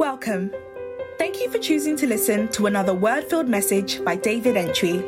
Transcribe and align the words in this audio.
Welcome. 0.00 0.50
Thank 1.18 1.42
you 1.42 1.50
for 1.50 1.58
choosing 1.58 1.94
to 1.96 2.06
listen 2.06 2.48
to 2.52 2.64
another 2.64 2.94
word 2.94 3.24
filled 3.24 3.50
message 3.50 4.02
by 4.02 4.16
David 4.16 4.54
Antwi. 4.56 5.04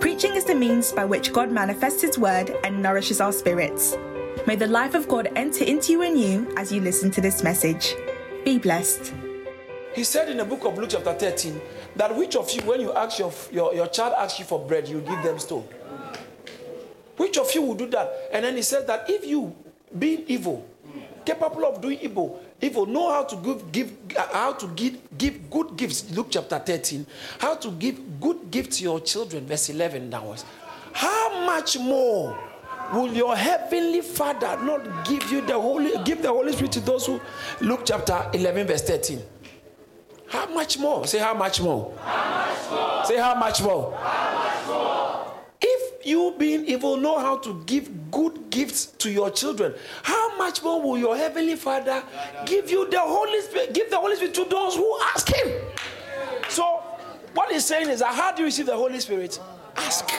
Preaching 0.00 0.34
is 0.34 0.46
the 0.46 0.54
means 0.54 0.90
by 0.90 1.04
which 1.04 1.34
God 1.34 1.52
manifests 1.52 2.00
His 2.00 2.18
word 2.18 2.56
and 2.64 2.82
nourishes 2.82 3.20
our 3.20 3.30
spirits. 3.30 3.94
May 4.46 4.56
the 4.56 4.68
life 4.68 4.94
of 4.94 5.06
God 5.06 5.28
enter 5.36 5.64
into 5.64 5.92
you 5.92 6.00
and 6.00 6.18
you 6.18 6.50
as 6.56 6.72
you 6.72 6.80
listen 6.80 7.10
to 7.10 7.20
this 7.20 7.42
message. 7.42 7.94
Be 8.42 8.56
blessed. 8.58 9.12
He 9.94 10.02
said 10.02 10.30
in 10.30 10.38
the 10.38 10.46
book 10.46 10.64
of 10.64 10.78
Luke, 10.78 10.88
chapter 10.88 11.12
13, 11.12 11.60
that 11.96 12.16
which 12.16 12.36
of 12.36 12.50
you, 12.52 12.62
when 12.62 12.80
you 12.80 12.94
ask 12.94 13.18
your, 13.18 13.34
your, 13.52 13.74
your 13.74 13.88
child 13.88 14.14
asks 14.16 14.38
you 14.38 14.46
for 14.46 14.66
bread, 14.66 14.88
you 14.88 15.02
give 15.02 15.22
them 15.22 15.38
stone. 15.38 15.68
Which 17.18 17.36
of 17.36 17.54
you 17.54 17.60
will 17.60 17.74
do 17.74 17.86
that? 17.88 18.30
And 18.32 18.46
then 18.46 18.56
he 18.56 18.62
said 18.62 18.86
that 18.86 19.10
if 19.10 19.26
you, 19.26 19.54
being 19.98 20.24
evil, 20.26 20.66
capable 21.26 21.66
of 21.66 21.82
doing 21.82 21.98
evil, 22.00 22.40
evil, 22.60 22.86
know 22.86 23.10
how 23.10 23.24
to 23.24 23.36
give, 23.36 23.72
give 23.72 23.92
how 24.32 24.52
to 24.52 24.66
give, 24.68 24.96
give 25.18 25.50
good 25.50 25.76
gifts. 25.76 26.10
Luke 26.10 26.28
chapter 26.30 26.58
13, 26.58 27.06
how 27.38 27.54
to 27.56 27.70
give 27.72 28.20
good 28.20 28.50
gifts 28.50 28.78
to 28.78 28.84
your 28.84 29.00
children, 29.00 29.46
verse 29.46 29.68
11 29.68 30.10
downwards. 30.10 30.44
How 30.92 31.44
much 31.44 31.78
more 31.78 32.38
will 32.92 33.12
your 33.12 33.36
heavenly 33.36 34.00
Father 34.00 34.58
not 34.62 35.06
give 35.06 35.30
you 35.30 35.40
the 35.40 35.58
Holy, 35.58 35.92
give 36.04 36.22
the 36.22 36.28
Holy 36.28 36.52
Spirit 36.52 36.72
to 36.72 36.80
those 36.80 37.06
who? 37.06 37.20
Luke 37.60 37.80
chapter 37.84 38.28
11, 38.32 38.66
verse 38.66 38.82
13. 38.82 39.20
How 40.28 40.46
much 40.46 40.78
more? 40.78 41.06
Say 41.06 41.18
how 41.18 41.34
much 41.34 41.60
more? 41.60 41.94
How 41.98 42.46
much 42.46 42.70
more? 42.70 43.04
Say 43.04 43.16
how 43.16 43.34
much 43.34 43.62
more? 43.62 43.96
How? 43.96 44.25
If 44.25 44.25
you 46.06 46.34
being 46.38 46.64
evil 46.66 46.96
know 46.96 47.18
how 47.18 47.38
to 47.38 47.62
give 47.66 48.10
good 48.10 48.50
gifts 48.50 48.86
to 48.86 49.10
your 49.10 49.30
children, 49.30 49.74
how 50.02 50.36
much 50.38 50.62
more 50.62 50.80
will 50.80 50.98
your 50.98 51.16
heavenly 51.16 51.56
Father 51.56 52.02
give 52.44 52.70
you 52.70 52.88
the 52.90 53.00
Holy 53.00 53.40
Spirit, 53.42 53.74
give 53.74 53.90
the 53.90 53.98
Holy 53.98 54.16
Spirit 54.16 54.34
to 54.34 54.44
those 54.44 54.76
who 54.76 54.98
ask 55.14 55.28
him? 55.32 55.52
So 56.48 56.82
what 57.34 57.52
he's 57.52 57.64
saying 57.64 57.88
is 57.88 58.00
that 58.00 58.14
how 58.14 58.32
do 58.32 58.42
you 58.42 58.46
receive 58.46 58.66
the 58.66 58.76
Holy 58.76 59.00
Spirit? 59.00 59.38
Ask. 59.76 60.10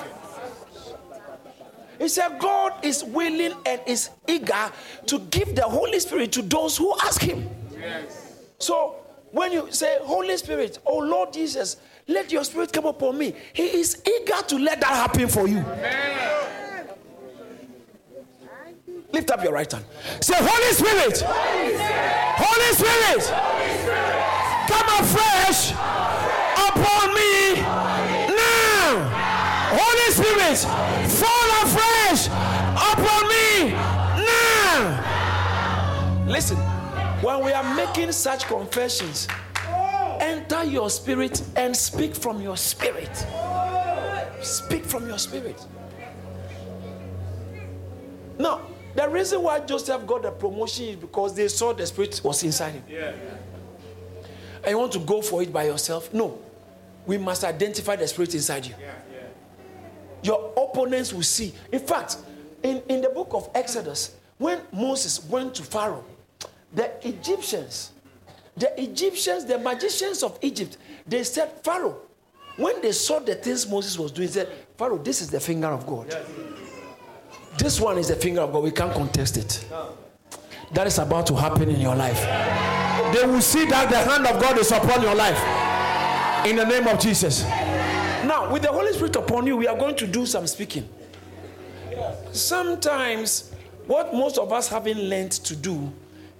He 1.97 2.07
said 2.07 2.37
God 2.37 2.85
is 2.85 3.03
willing 3.03 3.53
and 3.65 3.81
is 3.87 4.09
eager 4.27 4.71
to 5.07 5.19
give 5.31 5.55
the 5.55 5.63
Holy 5.63 5.99
Spirit 5.99 6.31
to 6.33 6.43
those 6.43 6.77
who 6.77 6.93
ask 7.03 7.21
him. 7.21 7.49
Yes. 7.73 8.35
So 8.59 8.97
when 9.31 9.51
you 9.51 9.71
say, 9.71 9.97
Holy 10.01 10.37
Spirit, 10.37 10.79
oh 10.85 10.99
Lord 10.99 11.33
Jesus, 11.33 11.77
let 12.07 12.31
your 12.31 12.43
spirit 12.43 12.71
come 12.71 12.85
upon 12.85 13.17
me, 13.17 13.33
He 13.53 13.63
is 13.79 14.01
eager 14.05 14.41
to 14.47 14.57
let 14.57 14.79
that 14.81 14.89
happen 14.89 15.27
for 15.27 15.47
you. 15.47 15.59
Amen. 15.59 16.87
Lift 19.11 19.31
up 19.31 19.43
your 19.43 19.53
right 19.53 19.71
hand. 19.71 19.85
Say, 20.19 20.35
Holy 20.37 20.73
Spirit, 20.73 21.21
Holy 21.21 21.75
Spirit, 21.75 22.37
Holy 22.37 22.73
Spirit, 22.73 23.23
Holy 23.29 23.77
Spirit 23.79 24.17
come 24.67 24.89
afresh 24.99 25.71
upon 26.69 27.13
me 27.15 27.61
now. 28.35 28.93
Holy 29.79 30.09
Spirit, 30.11 30.59
fall 31.09 31.49
afresh 31.63 32.27
upon 32.27 33.23
me 33.29 33.71
now. 34.25 34.81
Listen. 36.27 36.57
When 37.21 37.43
we 37.43 37.51
are 37.51 37.75
making 37.75 38.11
such 38.11 38.45
confessions, 38.45 39.27
enter 40.27 40.63
your 40.63 40.89
spirit 40.89 41.41
and 41.55 41.75
speak 41.75 42.15
from 42.15 42.41
your 42.41 42.57
spirit. 42.57 43.25
Speak 44.41 44.85
from 44.85 45.07
your 45.07 45.17
spirit. 45.17 45.65
Now, 48.37 48.61
the 48.95 49.07
reason 49.09 49.41
why 49.41 49.59
Joseph 49.59 50.05
got 50.05 50.23
the 50.23 50.31
promotion 50.31 50.85
is 50.85 50.95
because 50.95 51.35
they 51.35 51.47
saw 51.47 51.73
the 51.73 51.85
spirit 51.85 52.21
was 52.23 52.43
inside 52.43 52.73
him. 52.73 52.83
Yeah. 52.89 53.13
And 54.63 54.71
you 54.71 54.77
want 54.77 54.91
to 54.93 54.99
go 54.99 55.21
for 55.21 55.41
it 55.41 55.51
by 55.53 55.65
yourself? 55.65 56.13
No. 56.13 56.39
We 57.05 57.17
must 57.17 57.43
identify 57.43 57.95
the 57.95 58.07
spirit 58.07 58.35
inside 58.35 58.65
you. 58.65 58.75
Yeah, 58.79 58.93
yeah. 59.13 59.19
Your 60.23 60.53
opponents 60.57 61.13
will 61.13 61.23
see. 61.23 61.53
In 61.71 61.79
fact, 61.79 62.17
in, 62.63 62.81
in 62.89 63.01
the 63.01 63.09
book 63.09 63.29
of 63.31 63.49
Exodus, 63.55 64.15
when 64.37 64.59
Moses 64.73 65.23
went 65.25 65.55
to 65.55 65.63
Pharaoh, 65.63 66.03
the 66.73 66.91
Egyptians, 67.07 67.91
the 68.57 68.81
Egyptians, 68.81 69.45
the 69.45 69.59
magicians 69.59 70.23
of 70.23 70.37
Egypt, 70.41 70.77
they 71.07 71.23
said, 71.23 71.51
Pharaoh, 71.63 72.01
when 72.57 72.81
they 72.81 72.91
saw 72.91 73.19
the 73.19 73.35
things 73.35 73.69
Moses 73.69 73.97
was 73.99 74.11
doing, 74.11 74.27
said, 74.27 74.49
Pharaoh, 74.77 74.97
this 74.97 75.21
is 75.21 75.29
the 75.29 75.39
finger 75.39 75.67
of 75.67 75.85
God. 75.85 76.15
This 77.57 77.79
one 77.79 77.97
is 77.97 78.07
the 78.07 78.15
finger 78.15 78.41
of 78.41 78.51
God. 78.51 78.63
We 78.63 78.71
can't 78.71 78.93
contest 78.93 79.37
it. 79.37 79.65
That 80.73 80.87
is 80.87 80.97
about 80.97 81.27
to 81.27 81.35
happen 81.35 81.69
in 81.69 81.79
your 81.79 81.95
life. 81.95 82.19
They 83.13 83.25
will 83.25 83.41
see 83.41 83.65
that 83.65 83.89
the 83.89 83.97
hand 83.99 84.25
of 84.25 84.41
God 84.41 84.57
is 84.57 84.71
upon 84.71 85.01
your 85.01 85.15
life. 85.15 85.39
In 86.45 86.55
the 86.55 86.65
name 86.65 86.87
of 86.87 86.99
Jesus. 86.99 87.43
Now, 88.25 88.51
with 88.51 88.63
the 88.63 88.71
Holy 88.71 88.91
Spirit 88.93 89.15
upon 89.15 89.47
you, 89.47 89.55
we 89.55 89.67
are 89.67 89.77
going 89.77 89.95
to 89.95 90.07
do 90.07 90.25
some 90.25 90.47
speaking. 90.47 90.87
Sometimes, 92.31 93.53
what 93.85 94.13
most 94.13 94.37
of 94.37 94.51
us 94.51 94.67
haven't 94.67 94.99
learned 94.99 95.31
to 95.31 95.55
do 95.55 95.91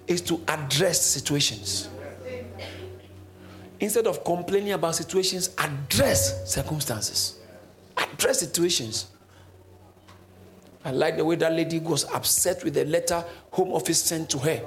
is 0.06 0.20
to 0.22 0.40
address 0.48 1.00
situations. 1.00 1.88
Instead 3.80 4.06
of 4.06 4.24
complaining 4.24 4.72
about 4.72 4.94
situations, 4.94 5.50
address 5.58 6.52
circumstances. 6.52 7.38
Address 7.96 8.40
situations. 8.40 9.06
I 10.84 10.90
like 10.90 11.16
the 11.16 11.24
way 11.24 11.36
that 11.36 11.52
lady 11.52 11.78
was 11.78 12.04
upset 12.04 12.64
with 12.64 12.74
the 12.74 12.84
letter 12.84 13.24
Home 13.52 13.72
Office 13.72 14.00
sent 14.02 14.30
to 14.30 14.38
her. 14.38 14.62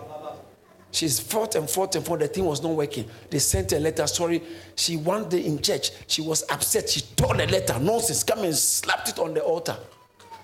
She's 0.91 1.19
fought 1.19 1.55
and 1.55 1.69
fought 1.69 1.95
and 1.95 2.05
fought. 2.05 2.19
The 2.19 2.27
thing 2.27 2.45
was 2.45 2.61
not 2.61 2.73
working. 2.73 3.09
They 3.29 3.39
sent 3.39 3.71
a 3.71 3.79
letter. 3.79 4.05
Sorry, 4.07 4.43
she 4.75 4.97
one 4.97 5.29
day 5.29 5.45
in 5.45 5.61
church, 5.61 5.91
she 6.07 6.21
was 6.21 6.43
upset. 6.49 6.89
She 6.89 7.01
tore 7.01 7.35
the 7.35 7.47
letter. 7.47 7.79
Nonsense. 7.79 8.23
Come 8.23 8.39
and 8.39 8.55
slapped 8.55 9.09
it 9.09 9.19
on 9.19 9.33
the 9.33 9.41
altar. 9.41 9.77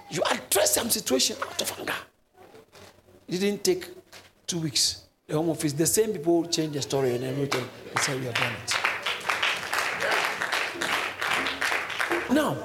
You 0.10 0.24
address 0.32 0.76
some 0.76 0.90
situation 0.90 1.36
out 1.44 1.62
of 1.62 1.80
anger. 1.80 1.94
It 3.28 3.40
didn't 3.40 3.64
take 3.64 3.90
two 4.46 4.60
weeks. 4.60 5.07
The 5.28 5.36
home 5.36 5.50
office, 5.50 5.74
the 5.74 5.86
same 5.86 6.14
people 6.14 6.46
change 6.46 6.72
the 6.72 6.82
story 6.82 7.14
and 7.14 7.22
everything. 7.26 7.68
They 7.94 8.02
say, 8.02 8.18
You 8.18 8.24
have 8.28 8.34
done 8.36 8.54
it. 8.64 8.74
Now, 12.32 12.56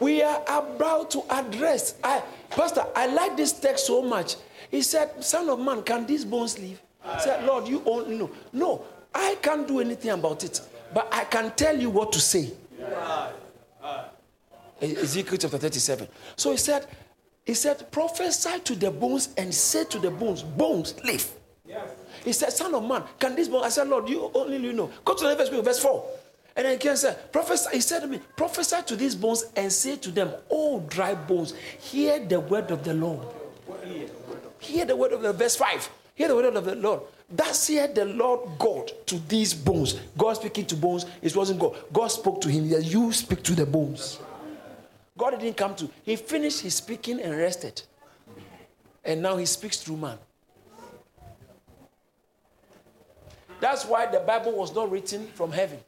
we 0.00 0.22
are 0.22 0.42
about 0.48 1.10
to 1.10 1.22
address. 1.28 1.96
I, 2.02 2.22
Pastor, 2.48 2.86
I 2.96 3.08
like 3.08 3.36
this 3.36 3.52
text 3.52 3.86
so 3.86 4.00
much. 4.00 4.36
He 4.70 4.80
said, 4.80 5.22
Son 5.22 5.50
of 5.50 5.60
man, 5.60 5.82
can 5.82 6.06
these 6.06 6.24
bones 6.24 6.58
live? 6.58 6.80
He 7.12 7.20
said, 7.20 7.44
Lord, 7.44 7.68
you 7.68 7.82
only 7.84 8.16
know. 8.16 8.30
No, 8.54 8.86
I 9.14 9.36
can't 9.42 9.68
do 9.68 9.80
anything 9.80 10.12
about 10.12 10.44
it, 10.44 10.62
but 10.94 11.12
I 11.12 11.24
can 11.24 11.50
tell 11.54 11.78
you 11.78 11.90
what 11.90 12.10
to 12.12 12.20
say. 12.20 12.52
Ezekiel 14.80 15.36
chapter 15.36 15.58
37. 15.58 16.08
So 16.36 16.52
he 16.52 16.56
said, 16.56 16.86
he 17.44 17.54
said, 17.54 17.90
prophesy 17.92 18.58
to 18.60 18.74
the 18.74 18.90
bones 18.90 19.28
and 19.36 19.54
say 19.54 19.84
to 19.84 19.98
the 19.98 20.10
bones, 20.10 20.42
bones, 20.42 20.94
live. 21.04 21.30
Yes. 21.66 21.88
He 22.24 22.32
said, 22.32 22.52
Son 22.52 22.74
of 22.74 22.86
man, 22.86 23.02
can 23.18 23.36
this 23.36 23.48
bone? 23.48 23.64
I 23.64 23.68
said, 23.68 23.88
Lord, 23.88 24.08
you 24.08 24.30
only 24.34 24.56
you 24.56 24.72
know. 24.72 24.90
Go 25.04 25.14
to 25.14 25.28
the 25.28 25.36
verse, 25.36 25.50
verse 25.50 25.80
4. 25.80 26.04
And 26.56 26.66
then 26.66 26.78
he 26.80 26.96
said, 26.96 27.32
prophesy, 27.32 27.70
he 27.72 27.80
said 27.80 28.00
to 28.00 28.06
me, 28.06 28.20
prophesy 28.36 28.76
to 28.86 28.96
these 28.96 29.14
bones 29.14 29.44
and 29.56 29.70
say 29.72 29.96
to 29.96 30.10
them, 30.10 30.32
Oh, 30.50 30.80
dry 30.88 31.14
bones, 31.14 31.54
hear 31.80 32.18
the 32.20 32.40
word 32.40 32.70
of 32.70 32.84
the 32.84 32.94
Lord. 32.94 33.26
Hear 34.60 34.84
the 34.86 34.96
word 34.96 35.12
of 35.12 35.20
the 35.20 35.32
verse 35.32 35.56
5. 35.56 35.90
Hear 36.14 36.28
the 36.28 36.36
word 36.36 36.56
of 36.56 36.64
the 36.64 36.76
Lord. 36.76 37.00
Thus 37.28 37.58
said 37.58 37.94
the 37.94 38.04
Lord 38.04 38.58
God 38.58 38.92
to 39.06 39.18
these 39.28 39.52
bones. 39.52 40.00
God 40.16 40.34
speaking 40.34 40.64
to 40.66 40.76
bones, 40.76 41.06
it 41.20 41.34
wasn't 41.34 41.58
God. 41.58 41.76
God 41.92 42.08
spoke 42.08 42.40
to 42.42 42.48
him. 42.48 42.66
You 42.66 43.12
speak 43.12 43.42
to 43.42 43.54
the 43.54 43.66
bones. 43.66 44.20
God 45.16 45.38
didn't 45.38 45.56
come 45.56 45.74
to. 45.76 45.88
He 46.02 46.16
finished 46.16 46.60
his 46.60 46.74
speaking 46.74 47.20
and 47.20 47.36
rested. 47.36 47.82
And 49.04 49.22
now 49.22 49.36
he 49.36 49.46
speaks 49.46 49.78
through 49.78 49.98
man. 49.98 50.18
That's 53.60 53.84
why 53.84 54.06
the 54.06 54.20
Bible 54.20 54.52
was 54.52 54.74
not 54.74 54.90
written 54.90 55.26
from 55.28 55.52
heaven. 55.52 55.78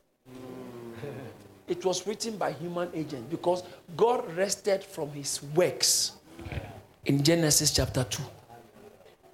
It 1.68 1.84
was 1.84 2.06
written 2.06 2.36
by 2.36 2.52
human 2.52 2.88
agent 2.94 3.28
because 3.28 3.64
God 3.96 4.24
rested 4.36 4.84
from 4.84 5.10
his 5.10 5.42
works 5.54 6.12
in 7.04 7.22
Genesis 7.22 7.72
chapter 7.72 8.04
2 8.04 8.22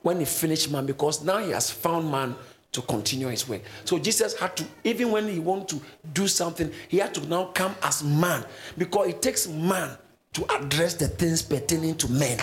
when 0.01 0.19
he 0.19 0.25
finished 0.25 0.71
man 0.71 0.87
because 0.87 1.23
now 1.23 1.39
he 1.39 1.51
has 1.51 1.71
found 1.71 2.11
man 2.11 2.35
to 2.73 2.83
continue 2.83 3.29
his 3.29 3.49
work. 3.49 3.61
So 3.85 3.99
Jesus 3.99 4.39
had 4.39 4.57
to, 4.57 4.65
even 4.83 5.11
when 5.11 5.29
he 5.29 5.39
wanted 5.39 5.69
to 5.69 5.81
do 6.15 6.27
something, 6.27 6.73
he 6.89 6.99
had 6.99 7.15
to 7.15 7.27
now 7.29 7.47
come 7.55 7.75
as 7.83 8.03
man 8.03 8.45
because 8.79 9.09
it 9.09 9.23
takes 9.23 9.47
man 9.47 9.97
to 10.33 10.57
address 10.57 10.95
the 10.95 11.09
things 11.09 11.43
pertaining 11.43 11.97
to 11.97 12.11
men 12.11 12.39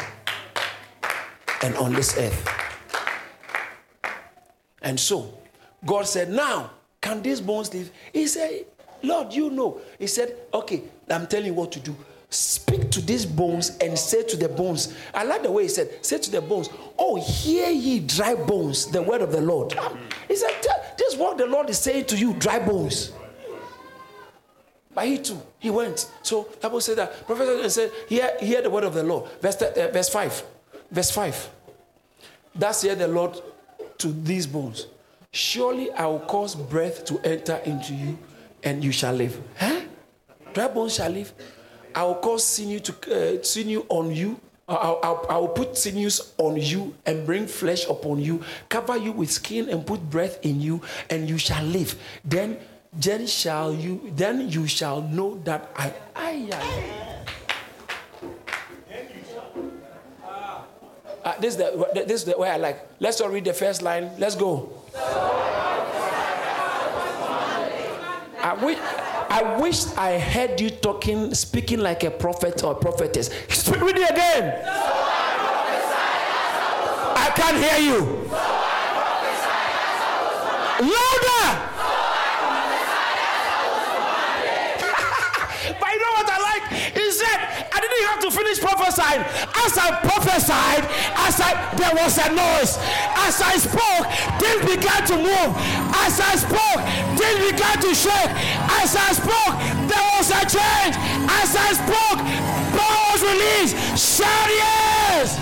and 1.63 1.75
on 1.77 1.93
this 1.93 2.17
earth. 2.17 2.47
And 4.81 4.99
so 4.99 5.37
God 5.85 6.07
said, 6.07 6.29
Now, 6.29 6.71
can 7.01 7.21
these 7.21 7.41
bones 7.41 7.73
live? 7.73 7.91
He 8.13 8.27
said, 8.27 8.65
Lord, 9.01 9.33
you 9.33 9.49
know. 9.49 9.81
He 9.97 10.07
said, 10.07 10.35
Okay, 10.53 10.83
I'm 11.09 11.27
telling 11.27 11.47
you 11.47 11.53
what 11.53 11.71
to 11.73 11.79
do. 11.79 11.95
Speak 12.31 12.91
to 12.91 13.01
these 13.01 13.25
bones 13.25 13.77
and 13.81 13.97
say 13.97 14.23
to 14.23 14.37
the 14.37 14.47
bones. 14.47 14.95
I 15.13 15.23
like 15.23 15.41
the 15.41 15.51
way 15.51 15.63
he 15.63 15.69
said, 15.69 16.05
say 16.05 16.19
to 16.19 16.31
the 16.31 16.41
bones, 16.41 16.69
Oh, 16.97 17.15
hear 17.15 17.69
ye 17.69 17.99
dry 17.99 18.35
bones, 18.35 18.85
the 18.85 19.01
word 19.01 19.21
of 19.21 19.31
the 19.31 19.41
Lord. 19.41 19.73
He 20.27 20.35
said, 20.35 20.51
This 20.97 21.13
is 21.13 21.19
what 21.19 21.37
the 21.39 21.47
Lord 21.47 21.69
is 21.69 21.79
saying 21.79 22.05
to 22.05 22.17
you, 22.17 22.33
dry 22.33 22.59
bones. 22.59 23.13
But 24.93 25.07
he 25.07 25.17
too, 25.17 25.41
he 25.59 25.69
went. 25.69 26.11
So 26.21 26.49
Bible 26.61 26.81
said 26.81 26.97
that 26.97 27.25
Professor 27.25 27.69
said, 27.69 27.91
hear, 28.07 28.31
hear 28.39 28.61
the 28.61 28.69
word 28.69 28.83
of 28.83 28.93
the 28.93 29.03
Lord. 29.03 29.29
Verse, 29.41 29.61
uh, 29.61 29.89
verse 29.93 30.09
5. 30.09 30.43
Verse 30.91 31.11
5. 31.11 31.49
That's 32.55 32.81
here 32.81 32.95
the 32.95 33.07
Lord 33.07 33.41
to 33.99 34.11
these 34.11 34.45
bones. 34.45 34.87
Surely 35.31 35.91
I 35.91 36.05
will 36.07 36.19
cause 36.19 36.55
breath 36.55 37.05
to 37.05 37.19
enter 37.19 37.57
into 37.65 37.93
you, 37.93 38.17
and 38.63 38.83
you 38.83 38.91
shall 38.91 39.13
live. 39.13 39.39
Huh? 39.57 39.81
Dry 40.53 40.67
bones 40.67 40.95
shall 40.95 41.11
live. 41.11 41.31
I 41.95 42.03
will 42.03 42.15
cause 42.15 42.45
sinew 42.45 42.79
to 42.79 42.93
uh, 43.39 43.43
sinew 43.43 43.85
on 43.89 44.11
you. 44.11 44.39
I'll, 44.67 44.99
I'll, 45.01 45.25
I 45.29 45.37
will 45.37 45.49
put 45.49 45.77
sinews 45.77 46.33
on 46.37 46.57
you 46.57 46.93
and 47.05 47.25
bring 47.25 47.47
flesh 47.47 47.87
upon 47.89 48.19
you, 48.19 48.43
cover 48.69 48.97
you 48.97 49.11
with 49.11 49.31
skin 49.31 49.67
and 49.67 49.85
put 49.85 49.99
breath 50.09 50.37
in 50.45 50.61
you, 50.61 50.81
and 51.09 51.27
you 51.27 51.39
shall 51.39 51.63
live. 51.63 51.95
Then, 52.23 52.59
then 52.93 53.25
shall 53.25 53.73
you, 53.73 54.13
then 54.15 54.47
you 54.47 54.67
shall 54.67 55.01
know 55.01 55.41
that 55.43 55.71
I, 55.75 55.93
I, 56.15 56.49
I. 56.53 56.99
Uh, 61.25 61.37
this, 61.39 61.55
is 61.55 61.57
the, 61.57 61.89
this 61.93 62.21
is 62.21 62.25
the 62.25 62.37
way 62.37 62.49
I 62.49 62.57
like. 62.57 62.87
Let's 62.99 63.19
all 63.21 63.29
read 63.29 63.45
the 63.45 63.53
first 63.53 63.81
line. 63.81 64.11
Let's 64.19 64.35
go. 64.35 64.71
I 68.41 68.53
wish, 68.61 68.77
I 69.31 69.57
wish 69.61 69.85
I 69.95 70.17
heard 70.17 70.59
you 70.59 70.71
talking, 70.71 71.33
speaking 71.35 71.79
like 71.79 72.03
a 72.03 72.09
prophet 72.09 72.63
or 72.63 72.73
prophetess. 72.73 73.29
Read 73.69 73.97
it 73.97 74.09
again. 74.09 74.63
I 77.15 77.31
can't 77.35 77.57
hear 77.57 77.77
you. 77.79 77.99
Louder. 80.81 81.45
but 85.79 85.89
you 85.93 85.99
know 85.99 86.13
what 86.17 86.29
I 86.29 86.37
like? 86.49 86.65
He 86.93 87.11
said, 87.11 87.67
I 87.71 87.79
have 88.47 88.59
prophesying. 88.59 89.21
As 89.65 89.77
I 89.77 89.91
prophesied, 90.01 90.83
as 91.15 91.39
I 91.41 91.69
there 91.75 91.93
was 91.95 92.17
a 92.17 92.29
noise. 92.29 92.77
As 93.15 93.41
I 93.41 93.55
spoke, 93.57 94.05
things 94.39 94.61
began 94.65 95.05
to 95.07 95.17
move. 95.17 95.51
As 95.95 96.19
I 96.19 96.35
spoke, 96.35 96.81
things 97.17 97.51
began 97.51 97.77
to 97.81 97.93
shake. 97.95 98.31
As 98.81 98.95
I 98.95 99.11
spoke, 99.13 99.55
there 99.87 100.05
was 100.17 100.29
a 100.31 100.43
change. 100.47 100.95
As 101.29 101.55
I 101.55 101.73
spoke, 101.73 102.19
power 102.75 103.01
was 103.11 103.21
released. 103.23 103.75
Shout 103.97 104.49
yes! 104.49 105.39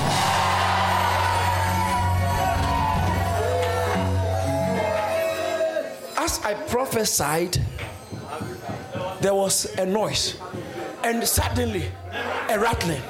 As 6.18 6.44
I 6.44 6.54
prophesied, 6.68 7.58
there 9.22 9.34
was 9.34 9.66
a 9.78 9.86
noise, 9.86 10.38
and 11.04 11.24
suddenly 11.24 11.92
a 12.50 12.60
rattling 12.60 13.02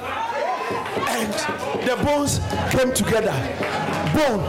and 1.08 1.32
the 1.86 1.96
bones 2.04 2.40
came 2.70 2.92
together. 2.92 3.34
Bone. 4.14 4.42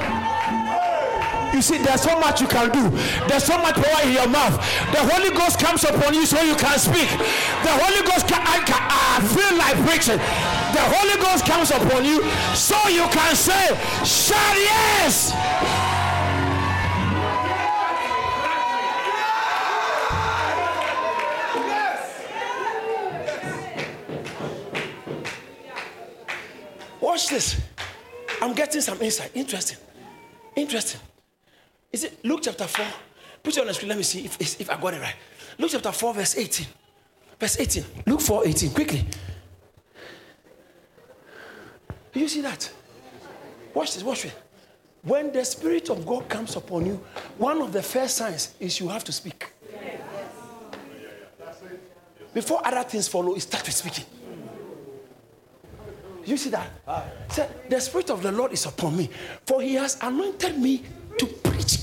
You 1.54 1.62
see, 1.62 1.78
there's 1.80 2.02
so 2.02 2.20
much 2.20 2.42
you 2.42 2.48
can 2.48 2.70
do. 2.72 2.90
There's 3.28 3.44
so 3.44 3.58
much 3.58 3.76
power 3.76 4.04
in 4.06 4.14
your 4.14 4.30
mouth. 4.30 4.56
The 4.94 5.02
Holy 5.02 5.36
Ghost 5.36 5.60
comes 5.60 5.84
upon 5.84 6.14
you 6.14 6.26
so 6.26 6.42
you 6.42 6.56
can 6.56 6.78
speak. 6.78 7.10
The 7.66 7.74
Holy 7.74 8.06
Ghost 8.08 8.28
can, 8.28 8.42
I, 8.46 8.62
can, 8.64 8.80
I 8.80 9.20
feel 9.34 9.58
like 9.58 9.76
preaching. 9.86 10.22
The 10.74 10.84
Holy 10.94 11.18
Ghost 11.22 11.46
comes 11.46 11.72
upon 11.72 12.06
you 12.06 12.22
so 12.54 12.78
you 12.88 13.08
can 13.10 13.36
say, 13.36 13.76
shout 14.06 14.56
yes. 14.56 15.34
Watch 27.20 27.28
this. 27.28 27.62
I'm 28.42 28.54
getting 28.54 28.80
some 28.80 29.02
insight. 29.02 29.32
Interesting. 29.34 29.78
Interesting. 30.56 31.02
Is 31.92 32.06
it 32.06 32.24
Luke 32.24 32.40
chapter 32.44 32.66
4? 32.66 32.86
Put 33.44 33.58
it 33.58 33.60
on 33.60 33.68
the 33.68 33.74
screen. 33.74 33.90
Let 33.90 33.98
me 33.98 34.06
see 34.06 34.24
if, 34.24 34.62
if 34.62 34.70
I 34.70 34.80
got 34.80 34.94
it 34.94 35.02
right. 35.02 35.16
Luke 35.58 35.70
chapter 35.70 35.92
4, 35.92 36.14
verse 36.14 36.38
18. 36.38 36.68
Verse 37.38 37.60
18. 37.60 37.84
Luke 38.06 38.22
4, 38.22 38.48
18. 38.48 38.70
Quickly. 38.70 39.06
Do 42.14 42.22
you 42.22 42.30
see 42.30 42.40
that? 42.40 42.72
Watch 43.74 43.96
this. 43.96 44.04
Watch 44.04 44.24
it. 44.24 44.42
When 45.02 45.34
the 45.34 45.44
Spirit 45.44 45.90
of 45.90 46.06
God 46.06 46.30
comes 46.30 46.56
upon 46.56 46.86
you, 46.86 47.04
one 47.38 47.62
of 47.62 47.74
the 47.74 47.84
first 47.84 48.16
signs 48.16 48.56
is 48.62 48.80
you 48.80 48.88
have 48.88 49.04
to 49.04 49.12
speak. 49.12 49.52
Before 52.34 52.66
other 52.66 52.84
things 52.88 53.10
follow, 53.10 53.34
you 53.34 53.42
start 53.42 53.66
with 53.66 53.76
speaking. 53.76 54.06
You 56.26 56.38
see 56.38 56.50
that? 56.50 56.70
Said, 57.30 57.70
the 57.70 57.80
Spirit 57.80 58.10
of 58.10 58.22
the 58.22 58.32
Lord 58.32 58.54
is 58.54 58.66
upon 58.66 58.98
me, 58.98 59.10
for 59.46 59.62
He 59.62 59.76
has 59.76 59.98
anointed 60.02 60.58
me 60.58 60.84
to 61.18 61.26
preach, 61.26 61.78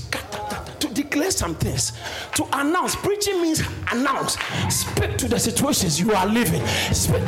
to 0.79 0.87
declare 0.93 1.31
some 1.31 1.55
things, 1.55 1.93
to 2.35 2.45
announce. 2.53 2.95
Preaching 2.95 3.41
means 3.41 3.61
announce. 3.91 4.37
Speak 4.69 5.17
to 5.17 5.27
the 5.27 5.39
situations 5.39 5.99
you 5.99 6.13
are 6.13 6.25
living. 6.25 6.65
Speak. 6.93 7.21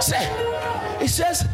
Say, 0.00 0.28
it 1.00 1.08
says, 1.08 1.46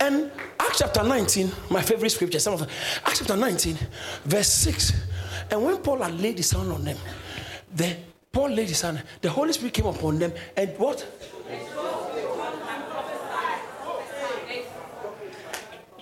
and 0.00 0.30
Acts 0.58 0.78
chapter 0.78 1.02
19, 1.04 1.50
my 1.70 1.82
favorite 1.82 2.10
scripture, 2.10 2.38
some 2.38 2.54
of 2.54 2.60
them, 2.60 2.68
Acts 3.04 3.18
chapter 3.18 3.36
19, 3.36 3.76
verse 4.24 4.48
6. 4.48 4.92
And 5.50 5.64
when 5.64 5.78
Paul 5.78 5.98
had 5.98 6.18
laid 6.20 6.38
his 6.38 6.50
hand 6.50 6.72
on 6.72 6.84
them, 6.84 6.96
the 7.74 7.96
Paul 8.32 8.50
laid 8.50 8.68
his 8.68 8.80
hand, 8.80 9.02
the 9.20 9.28
Holy 9.28 9.52
Spirit 9.52 9.74
came 9.74 9.86
upon 9.86 10.18
them, 10.18 10.32
and 10.56 10.70
what? 10.78 11.04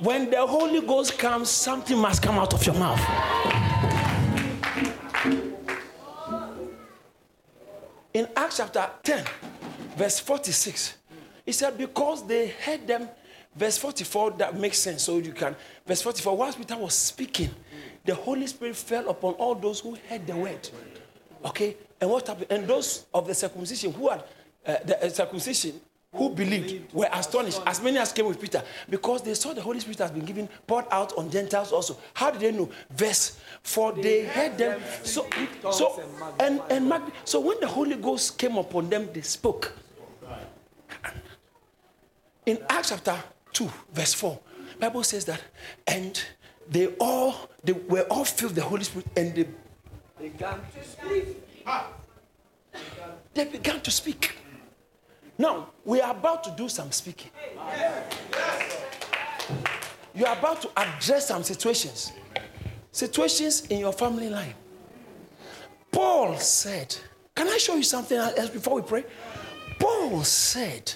When 0.00 0.30
the 0.30 0.46
Holy 0.46 0.80
Ghost 0.80 1.18
comes, 1.18 1.50
something 1.50 1.98
must 1.98 2.22
come 2.22 2.38
out 2.38 2.54
of 2.54 2.64
your 2.64 2.76
mouth. 2.76 3.00
In 8.14 8.28
Acts 8.36 8.58
chapter 8.58 8.88
10, 9.02 9.24
verse 9.96 10.20
46, 10.20 10.96
he 11.44 11.52
said, 11.52 11.76
Because 11.76 12.24
they 12.26 12.48
heard 12.48 12.86
them, 12.86 13.08
verse 13.56 13.76
44, 13.76 14.30
that 14.32 14.56
makes 14.56 14.78
sense. 14.78 15.02
So 15.02 15.18
you 15.18 15.32
can, 15.32 15.56
verse 15.84 16.02
44, 16.02 16.36
whilst 16.36 16.58
Peter 16.58 16.76
was 16.76 16.94
speaking, 16.94 17.50
the 18.04 18.14
Holy 18.14 18.46
Spirit 18.46 18.76
fell 18.76 19.08
upon 19.08 19.34
all 19.34 19.56
those 19.56 19.80
who 19.80 19.96
heard 20.08 20.26
the 20.26 20.36
word. 20.36 20.70
Okay? 21.44 21.76
And 22.00 22.08
what 22.08 22.26
happened? 22.26 22.46
And 22.50 22.68
those 22.68 23.06
of 23.12 23.26
the 23.26 23.34
circumcision 23.34 23.92
who 23.92 24.08
had 24.08 24.22
uh, 24.64 24.76
the 24.84 25.04
uh, 25.04 25.08
circumcision 25.08 25.80
who 26.12 26.30
believed 26.30 26.92
were 26.94 27.08
astonished, 27.12 27.60
as 27.66 27.82
many 27.82 27.98
as 27.98 28.12
came 28.12 28.26
with 28.26 28.40
Peter, 28.40 28.62
because 28.88 29.22
they 29.22 29.34
saw 29.34 29.52
the 29.52 29.60
Holy 29.60 29.78
Spirit 29.78 29.98
has 29.98 30.10
been 30.10 30.24
given, 30.24 30.48
poured 30.66 30.86
out 30.90 31.16
on 31.18 31.30
Gentiles 31.30 31.70
also. 31.70 31.98
How 32.14 32.30
did 32.30 32.40
they 32.40 32.52
know? 32.52 32.70
Verse, 32.90 33.38
for 33.62 33.92
they 33.92 34.24
heard 34.24 34.56
them. 34.56 34.80
So, 35.02 35.26
so 35.70 36.02
and 36.40 36.62
and 36.70 37.02
so 37.24 37.40
when 37.40 37.60
the 37.60 37.66
Holy 37.66 37.96
Ghost 37.96 38.38
came 38.38 38.56
upon 38.56 38.88
them, 38.88 39.10
they 39.12 39.20
spoke. 39.20 39.72
In 42.46 42.58
Acts 42.70 42.88
chapter 42.88 43.22
2, 43.52 43.70
verse 43.92 44.14
4, 44.14 44.40
Bible 44.80 45.02
says 45.02 45.26
that, 45.26 45.42
and 45.86 46.22
they 46.70 46.86
all 46.98 47.50
they 47.62 47.72
were 47.72 48.06
all 48.10 48.24
filled 48.24 48.52
with 48.52 48.62
the 48.62 48.68
Holy 48.68 48.84
Spirit, 48.84 49.06
and 49.14 49.34
they 49.34 49.46
began 50.18 50.58
to 50.74 50.84
speak. 50.84 51.36
They 53.34 53.44
began 53.44 53.80
to 53.82 53.90
speak. 53.90 54.36
Now, 55.38 55.68
we 55.84 56.00
are 56.00 56.10
about 56.10 56.42
to 56.44 56.50
do 56.50 56.68
some 56.68 56.90
speaking. 56.90 57.30
You 60.12 60.26
are 60.26 60.36
about 60.36 60.60
to 60.62 60.70
address 60.76 61.28
some 61.28 61.44
situations. 61.44 62.12
Situations 62.90 63.66
in 63.66 63.78
your 63.78 63.92
family 63.92 64.28
line. 64.28 64.54
Paul 65.92 66.36
said, 66.36 66.96
Can 67.36 67.48
I 67.48 67.56
show 67.58 67.76
you 67.76 67.84
something 67.84 68.18
else 68.18 68.50
before 68.50 68.74
we 68.74 68.82
pray? 68.82 69.04
Paul 69.78 70.24
said, 70.24 70.92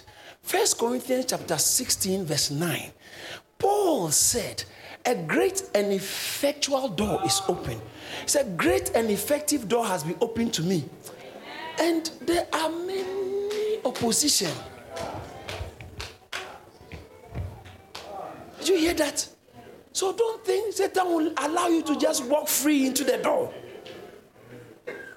1 0.50 0.64
Corinthians 0.76 1.26
chapter 1.28 1.56
16, 1.56 2.24
verse 2.24 2.50
9. 2.50 2.90
Paul 3.60 4.10
said, 4.10 4.64
A 5.06 5.14
great 5.14 5.62
and 5.72 5.92
effectual 5.92 6.88
door 6.88 7.20
is 7.24 7.40
open. 7.48 7.80
He 8.22 8.28
said, 8.28 8.56
Great 8.56 8.90
and 8.96 9.08
effective 9.08 9.68
door 9.68 9.86
has 9.86 10.02
been 10.02 10.16
opened 10.20 10.52
to 10.54 10.62
me. 10.62 10.84
And 11.78 12.10
there 12.22 12.48
are 12.52 12.70
many 12.70 13.11
opposition. 13.84 14.50
Did 18.58 18.68
you 18.68 18.78
hear 18.78 18.94
that? 18.94 19.28
So 19.92 20.12
don't 20.12 20.44
think 20.44 20.72
Satan 20.72 21.06
will 21.06 21.32
allow 21.36 21.68
you 21.68 21.82
to 21.82 21.98
just 21.98 22.24
walk 22.24 22.48
free 22.48 22.86
into 22.86 23.04
the 23.04 23.18
door. 23.18 23.52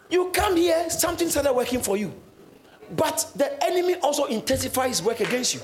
You 0.09 0.31
come 0.31 0.57
here, 0.57 0.89
something 0.89 1.29
started 1.29 1.53
working 1.53 1.81
for 1.81 1.97
you. 1.97 2.13
But 2.95 3.31
the 3.35 3.63
enemy 3.63 3.95
also 3.95 4.25
intensifies 4.25 5.01
work 5.01 5.19
against 5.19 5.55
you. 5.55 5.61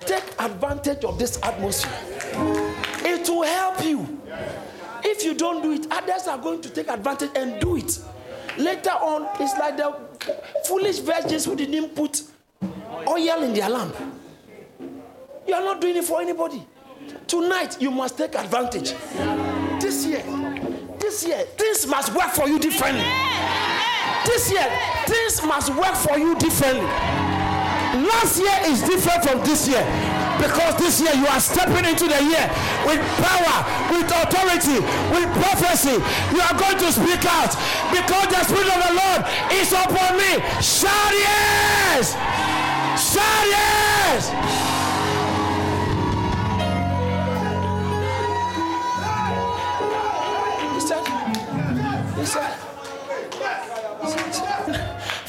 Take 0.00 0.24
advantage 0.38 1.04
of 1.04 1.18
this 1.18 1.38
atmosphere. 1.42 1.92
It 3.04 3.28
will 3.28 3.42
help 3.44 3.84
you. 3.84 4.20
If 5.04 5.24
you 5.24 5.34
don't 5.34 5.62
do 5.62 5.72
it, 5.72 5.86
others 5.90 6.26
are 6.26 6.38
going 6.38 6.60
to 6.62 6.70
take 6.70 6.88
advantage 6.88 7.30
and 7.36 7.60
do 7.60 7.76
it. 7.76 7.98
Later 8.56 8.90
on, 8.90 9.28
it's 9.40 9.58
like 9.58 9.76
the 9.76 9.96
foolish 10.66 10.98
virgins 11.00 11.44
who 11.44 11.56
didn't 11.56 11.94
put 11.94 12.22
oil 13.06 13.42
in 13.42 13.52
their 13.54 13.68
lamp. 13.68 13.94
You 15.46 15.54
are 15.54 15.60
not 15.62 15.80
doing 15.80 15.96
it 15.96 16.04
for 16.04 16.20
anybody. 16.20 16.64
Tonight, 17.26 17.76
you 17.80 17.90
must 17.90 18.16
take 18.16 18.34
advantage. 18.34 18.94
This 19.80 20.06
year, 20.06 20.22
this 20.98 21.26
year, 21.26 21.38
things 21.58 21.86
must 21.86 22.14
work 22.14 22.30
for 22.30 22.48
you 22.48 22.58
differently. 22.58 23.04
This 24.24 24.50
year, 24.50 24.66
things 25.06 25.42
must 25.44 25.74
work 25.74 25.94
for 25.94 26.18
you 26.18 26.34
differently. 26.36 27.23
Last 27.94 28.38
year 28.38 28.58
is 28.66 28.82
different 28.82 29.22
from 29.22 29.38
this 29.46 29.68
year 29.68 29.84
because 30.42 30.74
this 30.82 31.00
year 31.00 31.14
you 31.14 31.26
are 31.26 31.38
stepping 31.38 31.84
into 31.86 32.08
the 32.10 32.20
year 32.26 32.50
with 32.82 32.98
power, 33.22 33.56
with 33.94 34.10
authority, 34.10 34.82
with 35.14 35.30
prophecy. 35.38 36.02
You 36.34 36.40
are 36.42 36.58
going 36.58 36.78
to 36.78 36.90
speak 36.90 37.24
out 37.24 37.54
because 37.94 38.26
the 38.34 38.42
Spirit 38.42 38.66
of 38.66 38.82
the 38.82 38.92
Lord 38.98 39.22
is 39.52 39.72
upon 39.72 40.18
me. 40.18 40.42
Shout 40.60 41.14
yes! 41.14 42.14
Shout 42.98 43.46
yes! 43.46 44.64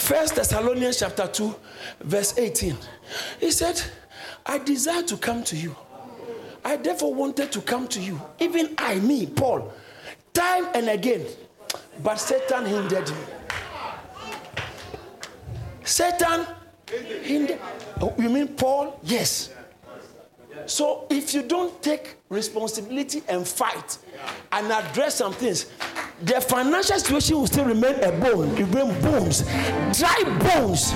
First 0.05 0.35
Thessalonians 0.35 0.99
chapter 0.99 1.25
2, 1.25 1.55
verse 2.01 2.37
18. 2.37 2.77
He 3.39 3.49
said, 3.49 3.81
I 4.45 4.59
desire 4.59 5.01
to 5.01 5.17
come 5.17 5.43
to 5.45 5.57
you. 5.57 5.75
I 6.63 6.77
therefore 6.77 7.15
wanted 7.15 7.51
to 7.53 7.61
come 7.61 7.87
to 7.87 7.99
you, 7.99 8.21
even 8.37 8.75
I, 8.77 8.99
me, 8.99 9.25
Paul, 9.25 9.73
time 10.31 10.67
and 10.75 10.89
again. 10.89 11.25
But 12.03 12.17
Satan 12.17 12.65
hindered 12.65 13.09
me. 13.09 13.15
Satan 15.83 16.45
hindered. 17.23 17.59
Oh, 17.99 18.13
you 18.19 18.29
mean 18.29 18.49
Paul? 18.49 18.99
Yes. 19.01 19.55
So 20.67 21.07
if 21.09 21.33
you 21.33 21.41
don't 21.41 21.81
take 21.81 22.17
responsibility 22.29 23.23
and 23.27 23.47
fight 23.47 23.97
and 24.51 24.71
address 24.71 25.15
some 25.15 25.33
things, 25.33 25.65
the 26.21 26.39
financial 26.41 26.97
situation 26.97 27.37
will 27.37 27.47
still 27.47 27.65
remain 27.65 27.95
a 28.03 28.11
bone, 28.11 28.55
remain 28.55 29.01
bones, 29.01 29.43
dry 29.97 30.23
bones. 30.39 30.93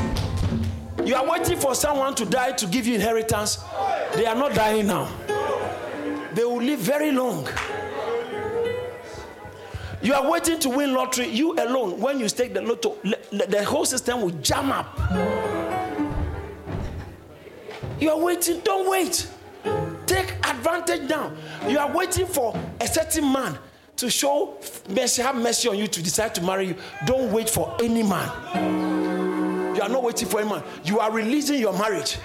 You 1.06 1.16
are 1.16 1.30
waiting 1.30 1.58
for 1.60 1.76
someone 1.76 2.16
to 2.16 2.26
die 2.26 2.52
to 2.54 2.68
give 2.68 2.88
you 2.88 2.96
inheritance. 2.96 3.64
They 4.14 4.26
are 4.26 4.36
not 4.36 4.54
dying 4.54 4.88
now. 4.88 5.10
They 6.34 6.44
will 6.44 6.62
live 6.62 6.80
very 6.80 7.12
long. 7.12 7.48
You 10.02 10.14
are 10.14 10.30
waiting 10.30 10.60
to 10.60 10.70
win 10.70 10.94
lottery. 10.94 11.28
You 11.28 11.54
alone, 11.54 12.00
when 12.00 12.20
you 12.20 12.30
stake 12.30 12.54
the 12.54 12.62
lotto, 12.62 12.96
the 13.32 13.64
whole 13.66 13.86
system 13.86 14.22
will 14.22 14.30
jam 14.42 14.72
up. 14.72 14.98
You 18.00 18.12
are 18.12 18.20
waiting. 18.20 18.62
Don't 18.62 18.90
wait. 18.90 19.28
Take 20.06 20.32
advantage 20.48 21.10
now. 21.10 21.34
You 21.68 21.80
are 21.80 21.92
waiting 21.92 22.26
for 22.26 22.58
a 22.80 22.88
certain 22.88 23.32
man 23.32 23.58
to 24.00 24.10
show 24.10 24.58
mercy, 24.90 25.22
have 25.22 25.36
mercy 25.36 25.68
on 25.68 25.78
you 25.78 25.88
to 25.88 26.02
decide 26.02 26.34
to 26.36 26.42
marry 26.42 26.68
you. 26.68 26.76
Don't 27.06 27.32
wait 27.32 27.50
for 27.50 27.76
any 27.84 28.02
man. 28.02 29.76
You 29.76 29.82
are 29.82 29.90
not 29.90 30.04
waiting 30.04 30.28
for 30.28 30.40
any 30.40 30.50
man. 30.50 30.64
You 30.84 31.00
are 31.00 31.12
releasing 31.12 31.60
your 31.60 31.74
marriage. 31.74 32.18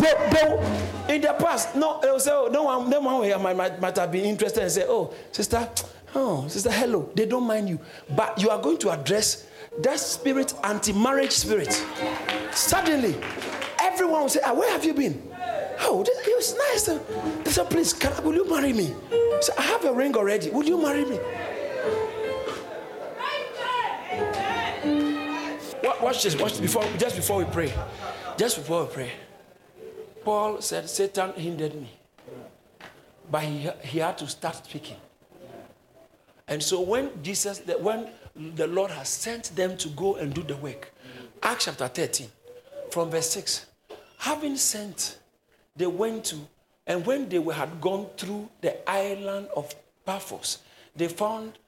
They, 0.00 0.12
they, 0.32 1.14
in 1.14 1.20
the 1.20 1.34
past, 1.38 1.76
no, 1.76 2.00
they 2.00 2.10
will 2.10 2.20
say, 2.20 2.32
oh, 2.32 2.48
no 2.50 2.64
one, 2.64 2.90
no 2.90 3.00
one 3.00 3.42
might, 3.56 3.80
might, 3.80 3.96
have 3.96 4.10
been 4.10 4.24
interested 4.24 4.62
and 4.62 4.72
say, 4.72 4.84
oh, 4.88 5.14
sister, 5.30 5.68
oh, 6.14 6.48
sister, 6.48 6.70
hello. 6.70 7.10
They 7.14 7.26
don't 7.26 7.46
mind 7.46 7.68
you. 7.68 7.78
But 8.16 8.40
you 8.40 8.50
are 8.50 8.60
going 8.60 8.78
to 8.78 8.90
address 8.90 9.46
that 9.82 10.00
spirit, 10.00 10.54
anti-marriage 10.62 11.32
spirit. 11.32 11.72
Suddenly, 12.52 13.16
everyone 13.80 14.22
will 14.22 14.28
say, 14.28 14.40
ah, 14.44 14.54
where 14.54 14.70
have 14.70 14.84
you 14.84 14.94
been? 14.94 15.33
Oh, 15.80 16.04
it 16.06 16.36
was 16.36 16.56
nice. 16.56 16.84
They 17.44 17.50
said, 17.50 17.70
please, 17.70 17.92
can, 17.92 18.22
will 18.24 18.34
you 18.34 18.48
marry 18.48 18.72
me? 18.72 18.94
So 19.40 19.52
I 19.58 19.62
have 19.62 19.84
a 19.84 19.92
ring 19.92 20.16
already. 20.16 20.50
Will 20.50 20.64
you 20.64 20.80
marry 20.80 21.04
me? 21.04 21.18
Watch 26.00 26.22
this. 26.22 26.36
Watch 26.36 26.52
this 26.52 26.60
before, 26.60 26.84
just 26.98 27.16
before 27.16 27.38
we 27.38 27.44
pray. 27.46 27.72
Just 28.36 28.58
before 28.58 28.84
we 28.84 28.92
pray. 28.92 29.12
Paul 30.24 30.60
said, 30.60 30.88
Satan 30.88 31.32
hindered 31.32 31.74
me. 31.74 31.90
But 33.30 33.42
he, 33.44 33.70
he 33.82 33.98
had 33.98 34.18
to 34.18 34.26
start 34.26 34.64
speaking. 34.64 34.96
And 36.46 36.62
so 36.62 36.80
when 36.80 37.10
Jesus, 37.22 37.62
when 37.80 38.08
the 38.36 38.66
Lord 38.66 38.90
has 38.90 39.08
sent 39.08 39.56
them 39.56 39.76
to 39.78 39.88
go 39.90 40.16
and 40.16 40.34
do 40.34 40.42
the 40.42 40.56
work, 40.56 40.92
Acts 41.42 41.66
chapter 41.66 41.88
13, 41.88 42.28
from 42.90 43.10
verse 43.10 43.30
6, 43.30 43.66
having 44.18 44.56
sent 44.56 45.18
they 45.76 45.86
went 45.86 46.24
to, 46.26 46.36
and 46.86 47.04
when 47.04 47.28
they 47.28 47.40
had 47.40 47.80
gone 47.80 48.06
through 48.16 48.48
the 48.60 48.88
island 48.88 49.48
of 49.56 49.74
Paphos, 50.04 50.58
they 50.94 51.08
found 51.08 51.58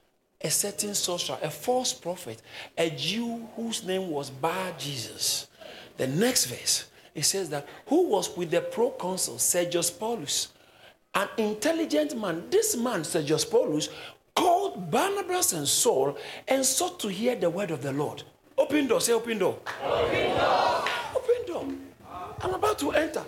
a 0.41 0.51
certain 0.51 0.95
sorcerer, 0.95 1.39
a 1.43 1.51
false 1.51 1.93
prophet, 1.93 2.43
a 2.77 2.91
Jew 2.91 3.49
whose 3.57 3.85
name 3.85 4.11
was 4.11 4.31
Bar 4.31 4.73
Jesus. 4.79 5.49
The 5.97 6.07
next 6.07 6.47
verse, 6.47 6.87
it 7.15 7.25
says 7.25 7.49
that 7.51 7.67
who 7.87 8.09
was 8.09 8.37
with 8.37 8.51
the 8.51 8.61
proconsul 8.61 9.39
Sergius 9.39 9.91
Paulus, 9.91 10.53
an 11.17 11.29
intelligent 11.39 12.17
man. 12.17 12.45
This 12.51 12.77
man, 12.77 13.03
Sergius 13.03 13.45
Paulus, 13.45 13.89
called 14.35 14.91
Barnabas 14.91 15.55
and 15.55 15.67
Saul 15.67 16.17
and 16.47 16.65
sought 16.65 17.01
to 17.01 17.09
hear 17.09 17.35
the 17.35 17.49
word 17.49 17.71
of 17.71 17.83
the 17.83 17.93
Lord. 17.93 18.23
Open 18.59 18.87
door, 18.87 19.01
say 19.01 19.15
open 19.15 19.39
door. 19.39 19.59
Open 19.83 20.37
door. 20.37 20.85
Open 21.17 21.47
door. 21.47 21.67
I'm 22.43 22.55
about 22.55 22.79
to 22.81 22.93
enter. 22.93 23.25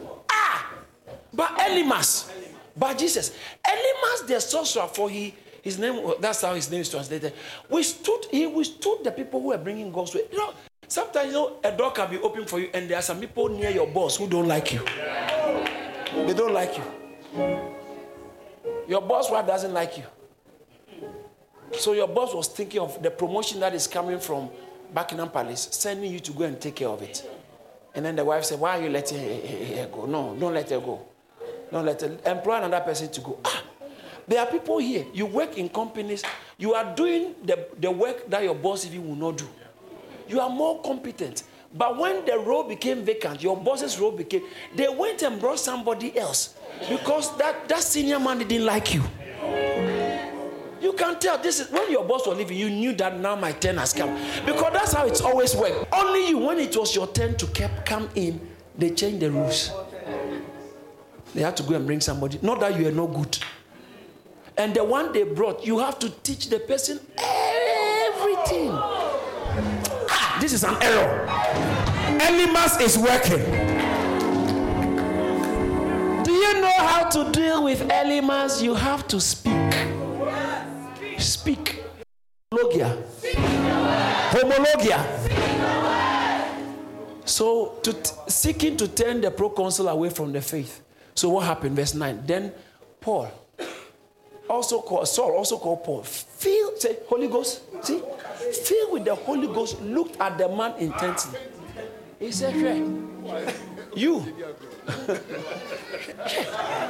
But 1.38 1.56
Elymas, 1.56 2.28
but 2.76 2.98
Jesus, 2.98 3.30
Elymas 3.64 4.26
the 4.26 4.40
sorcerer, 4.40 4.88
for 4.88 5.08
he 5.08 5.32
his 5.62 5.78
name 5.78 6.14
that's 6.20 6.42
how 6.42 6.52
his 6.52 6.68
name 6.68 6.80
is 6.80 6.90
translated. 6.90 7.32
We 7.70 7.84
stood, 7.84 8.24
he 8.32 8.48
withstood 8.48 9.04
the 9.04 9.12
people 9.12 9.40
who 9.40 9.48
were 9.48 9.58
bringing 9.58 9.92
God's 9.92 10.16
way. 10.16 10.22
You 10.32 10.38
know, 10.38 10.52
sometimes 10.88 11.28
you 11.28 11.34
know 11.34 11.60
a 11.62 11.70
door 11.70 11.92
can 11.92 12.10
be 12.10 12.18
open 12.18 12.44
for 12.44 12.58
you, 12.58 12.70
and 12.74 12.90
there 12.90 12.98
are 12.98 13.02
some 13.02 13.20
people 13.20 13.48
near 13.50 13.70
your 13.70 13.86
boss 13.86 14.16
who 14.16 14.28
don't 14.28 14.48
like 14.48 14.72
you. 14.72 14.80
They 16.26 16.34
don't 16.34 16.52
like 16.52 16.76
you. 16.76 16.84
Your 18.88 19.02
boss 19.02 19.30
wife 19.30 19.46
doesn't 19.46 19.72
like 19.72 19.96
you. 19.96 20.04
So 21.74 21.92
your 21.92 22.08
boss 22.08 22.34
was 22.34 22.48
thinking 22.48 22.80
of 22.80 23.00
the 23.00 23.12
promotion 23.12 23.60
that 23.60 23.74
is 23.74 23.86
coming 23.86 24.18
from 24.18 24.50
Buckingham 24.92 25.30
Palace, 25.30 25.68
sending 25.70 26.12
you 26.12 26.18
to 26.18 26.32
go 26.32 26.42
and 26.42 26.60
take 26.60 26.74
care 26.74 26.88
of 26.88 27.00
it. 27.00 27.30
And 27.94 28.04
then 28.04 28.16
the 28.16 28.24
wife 28.24 28.42
said, 28.42 28.58
Why 28.58 28.80
are 28.80 28.82
you 28.82 28.90
letting 28.90 29.18
her 29.76 29.86
go? 29.86 30.06
No, 30.06 30.34
don't 30.36 30.52
let 30.52 30.68
her 30.70 30.80
go. 30.80 31.06
Don't 31.70 31.84
let 31.84 32.02
employ 32.02 32.56
another 32.56 32.80
person 32.80 33.10
to 33.10 33.20
go. 33.20 33.38
Ah, 33.44 33.62
there 34.26 34.40
are 34.40 34.46
people 34.46 34.78
here. 34.78 35.06
You 35.12 35.26
work 35.26 35.56
in 35.56 35.68
companies. 35.68 36.22
You 36.58 36.74
are 36.74 36.94
doing 36.94 37.34
the, 37.44 37.66
the 37.78 37.90
work 37.90 38.28
that 38.30 38.42
your 38.42 38.54
boss 38.54 38.86
even 38.86 39.08
will 39.08 39.16
not 39.16 39.38
do. 39.38 39.48
You 40.28 40.40
are 40.40 40.50
more 40.50 40.82
competent. 40.82 41.44
But 41.74 41.98
when 41.98 42.24
the 42.24 42.38
role 42.38 42.64
became 42.64 43.04
vacant, 43.04 43.42
your 43.42 43.56
boss's 43.56 43.98
role 43.98 44.12
became, 44.12 44.42
they 44.74 44.88
went 44.88 45.22
and 45.22 45.38
brought 45.38 45.58
somebody 45.58 46.16
else 46.18 46.54
because 46.88 47.36
that, 47.36 47.68
that 47.68 47.82
senior 47.82 48.18
man 48.18 48.38
didn't 48.38 48.64
like 48.64 48.94
you. 48.94 49.02
You 50.80 50.92
can 50.92 51.18
tell 51.18 51.36
this 51.38 51.60
is 51.60 51.70
when 51.70 51.90
your 51.90 52.04
boss 52.04 52.26
was 52.26 52.38
leaving, 52.38 52.56
you 52.56 52.70
knew 52.70 52.94
that 52.94 53.18
now 53.18 53.36
my 53.36 53.52
turn 53.52 53.76
has 53.76 53.92
come. 53.92 54.16
Because 54.46 54.72
that's 54.72 54.92
how 54.92 55.06
it's 55.06 55.20
always 55.20 55.54
worked. 55.54 55.92
Only 55.92 56.28
you, 56.28 56.38
when 56.38 56.58
it 56.58 56.74
was 56.76 56.94
your 56.94 57.08
turn 57.08 57.36
to 57.36 57.46
keep, 57.48 57.70
come 57.84 58.08
in, 58.14 58.40
they 58.76 58.90
changed 58.90 59.20
the 59.20 59.30
rules. 59.30 59.70
They 61.34 61.42
had 61.42 61.56
to 61.58 61.62
go 61.62 61.74
and 61.74 61.86
bring 61.86 62.00
somebody. 62.00 62.38
Not 62.42 62.60
that 62.60 62.78
you 62.78 62.88
are 62.88 62.92
no 62.92 63.06
good. 63.06 63.38
And 64.56 64.74
the 64.74 64.82
one 64.82 65.12
they 65.12 65.22
brought, 65.22 65.64
you 65.64 65.78
have 65.78 65.98
to 66.00 66.10
teach 66.10 66.48
the 66.48 66.58
person 66.58 66.98
everything. 67.16 68.70
Ah, 70.10 70.38
this 70.40 70.52
is 70.52 70.64
an 70.64 70.76
error. 70.82 71.26
Elymas 72.18 72.80
is 72.80 72.98
working. 72.98 73.44
Do 76.24 76.32
you 76.32 76.60
know 76.60 76.72
how 76.78 77.08
to 77.10 77.30
deal 77.30 77.62
with 77.64 77.82
Elymas? 77.88 78.60
You 78.62 78.74
have 78.74 79.06
to 79.08 79.20
speak. 79.20 79.54
Speak. 81.18 81.82
Homologia. 82.52 82.96
Homologia. 84.30 85.04
So, 87.24 87.78
to 87.82 87.92
t- 87.92 88.10
seeking 88.28 88.76
to 88.78 88.88
turn 88.88 89.20
the 89.20 89.30
proconsul 89.30 89.86
away 89.88 90.08
from 90.10 90.32
the 90.32 90.40
faith. 90.40 90.80
So 91.18 91.30
what 91.30 91.46
happened? 91.46 91.74
Verse 91.74 91.94
9. 91.94 92.22
Then 92.24 92.52
Paul, 93.00 93.28
also 94.48 94.80
called 94.80 95.08
Saul, 95.08 95.32
also 95.32 95.58
called 95.58 95.82
Paul, 95.82 96.04
filled, 96.04 96.80
say, 96.80 96.98
Holy 97.08 97.26
Ghost, 97.26 97.62
see, 97.84 98.00
filled 98.62 98.92
with 98.92 99.04
the 99.04 99.16
Holy 99.16 99.48
Ghost, 99.48 99.82
looked 99.82 100.20
at 100.20 100.38
the 100.38 100.48
man 100.48 100.74
intently. 100.78 101.40
He 102.20 102.30
said, 102.30 102.54
hey, 102.54 102.84
you. 103.96 104.20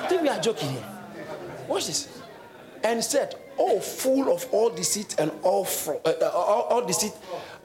Think 0.08 0.20
we 0.22 0.28
are 0.28 0.40
joking 0.40 0.72
here. 0.72 0.84
Watch 1.66 1.86
this. 1.86 2.20
And 2.84 3.02
said, 3.02 3.34
Oh, 3.58 3.80
full 3.80 4.30
of 4.30 4.46
all 4.52 4.68
deceit 4.68 5.16
and 5.18 5.32
all, 5.42 5.64
from, 5.64 5.96
uh, 6.04 6.12
uh, 6.20 6.30
all, 6.34 6.62
all 6.70 6.86
deceit 6.86 7.14